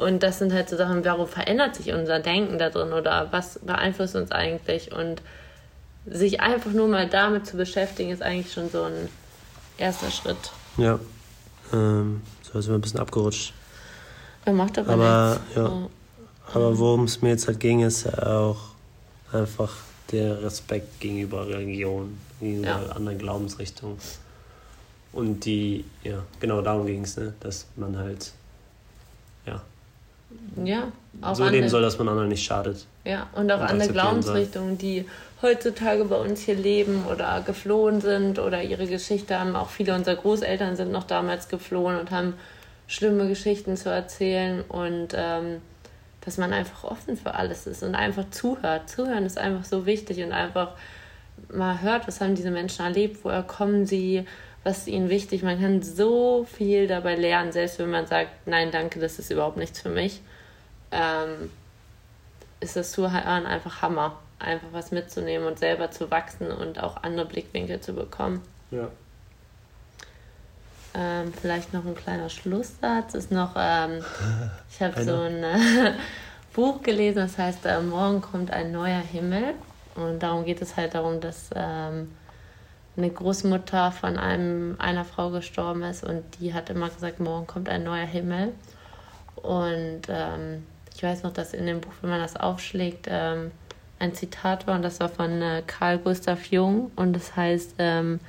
[0.00, 3.58] Und das sind halt so Sachen, warum verändert sich unser Denken da drin oder was
[3.58, 4.92] beeinflusst uns eigentlich?
[4.92, 5.20] Und
[6.06, 9.10] sich einfach nur mal damit zu beschäftigen, ist eigentlich schon so ein
[9.76, 10.38] erster Schritt.
[10.78, 10.98] Ja.
[11.74, 13.52] Ähm, so sind wir ein bisschen abgerutscht.
[14.46, 15.56] Er macht aber, aber nichts.
[15.56, 15.88] Ja.
[16.54, 18.70] Aber worum es mir jetzt halt ging, ist auch
[19.32, 19.76] einfach
[20.10, 22.92] der Respekt gegenüber Religion, gegenüber ja.
[22.92, 23.98] anderen Glaubensrichtungen.
[25.12, 27.34] Und die, ja, genau darum ging es, ne?
[27.40, 28.32] dass man halt,
[29.44, 29.60] ja,
[30.64, 32.86] ja, auch so leben soll, dass man anderen nicht schadet.
[33.04, 35.06] Ja, und auch andere Glaubensrichtungen, die
[35.42, 39.56] heutzutage bei uns hier leben oder geflohen sind oder ihre Geschichte haben.
[39.56, 42.34] Auch viele unserer Großeltern sind noch damals geflohen und haben
[42.86, 45.60] schlimme Geschichten zu erzählen und ähm,
[46.22, 48.90] dass man einfach offen für alles ist und einfach zuhört.
[48.90, 50.72] Zuhören ist einfach so wichtig und einfach
[51.52, 54.26] mal hört, was haben diese Menschen erlebt, woher kommen sie,
[54.64, 55.42] was ist ihnen wichtig.
[55.42, 59.56] Man kann so viel dabei lernen, selbst wenn man sagt, nein, danke, das ist überhaupt
[59.56, 60.20] nichts für mich.
[60.90, 61.50] Ähm,
[62.60, 67.26] ist das Zuhören einfach Hammer, einfach was mitzunehmen und selber zu wachsen und auch andere
[67.26, 68.42] Blickwinkel zu bekommen.
[68.70, 68.88] Ja.
[70.92, 74.04] Ähm, vielleicht noch ein kleiner Schlusssatz ist noch, ähm,
[74.70, 75.92] ich habe so ein äh,
[76.52, 79.54] Buch gelesen, das heißt, äh, morgen kommt ein neuer Himmel.
[79.94, 82.12] Und darum geht es halt darum, dass ähm,
[82.96, 87.68] eine Großmutter von einem, einer Frau gestorben ist und die hat immer gesagt, morgen kommt
[87.68, 88.52] ein neuer Himmel.
[89.36, 93.52] Und ähm, ich weiß noch, dass in dem Buch, wenn man das aufschlägt, ähm,
[93.98, 98.20] ein Zitat war und das war von äh, Carl Gustav Jung und das heißt, ähm,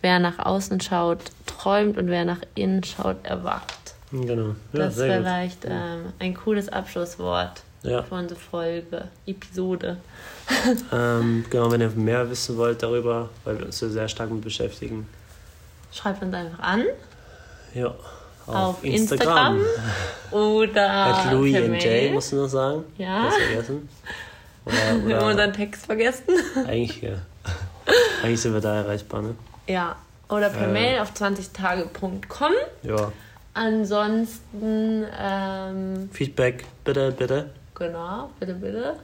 [0.00, 3.94] wer nach außen schaut, träumt und wer nach innen schaut, erwacht.
[4.12, 4.48] Genau.
[4.48, 8.02] Ja, das ist vielleicht ähm, ein cooles Abschlusswort ja.
[8.02, 9.98] für unsere Folge, Episode.
[10.92, 14.42] ähm, genau, wenn ihr mehr wissen wollt darüber, weil wir uns so sehr stark mit
[14.42, 15.08] beschäftigen.
[15.92, 16.84] Schreibt uns einfach an.
[17.74, 17.94] Ja.
[18.46, 19.58] Auf, auf Instagram.
[19.58, 20.40] Instagram.
[20.40, 20.90] oder.
[21.06, 22.84] At Louis and Jay, musst du noch sagen.
[22.96, 23.24] Ja.
[23.24, 23.88] Das vergessen.
[24.64, 26.34] Oder, oder wir haben unseren Text vergessen.
[26.66, 27.14] Eigentlich, ja.
[28.22, 29.34] Eigentlich sind wir da erreichbar, ne?
[29.66, 29.96] Ja.
[30.28, 32.52] Oder per äh, Mail auf 20tage.com.
[32.82, 33.12] Ja.
[33.54, 35.06] Ansonsten.
[35.18, 37.50] Ähm, Feedback, bitte, bitte.
[37.78, 38.96] Genau, bitte, bitte.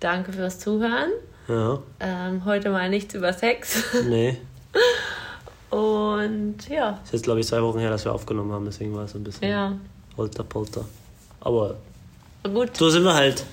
[0.00, 1.10] Danke fürs Zuhören.
[1.46, 1.78] Ja.
[2.00, 3.84] Ähm, heute mal nichts über Sex.
[4.08, 4.38] Nee.
[5.68, 6.98] Und ja.
[7.02, 9.14] Es ist jetzt, glaube ich, zwei Wochen her, dass wir aufgenommen haben, deswegen war es
[9.14, 9.76] ein bisschen ja.
[10.16, 10.84] Polter, Polter.
[11.40, 11.76] Aber
[12.44, 12.76] Gut.
[12.76, 13.44] so sind wir halt.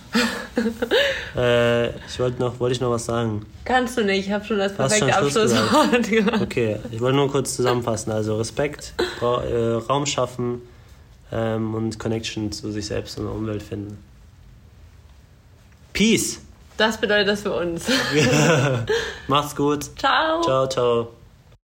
[1.35, 3.45] äh, ich wollte noch, wollte ich noch was sagen.
[3.65, 6.41] Kannst du nicht, ich habe schon das perfekte Abschlusswort.
[6.41, 8.11] okay, ich wollte nur kurz zusammenfassen.
[8.11, 10.61] Also Respekt, Ra äh, Raum schaffen
[11.31, 13.97] ähm, und Connection zu sich selbst und der Umwelt finden.
[15.93, 16.39] Peace.
[16.77, 17.85] Das bedeutet das für uns.
[19.27, 19.85] Macht's gut.
[19.99, 20.41] Ciao.
[20.41, 21.20] Ciao, ciao.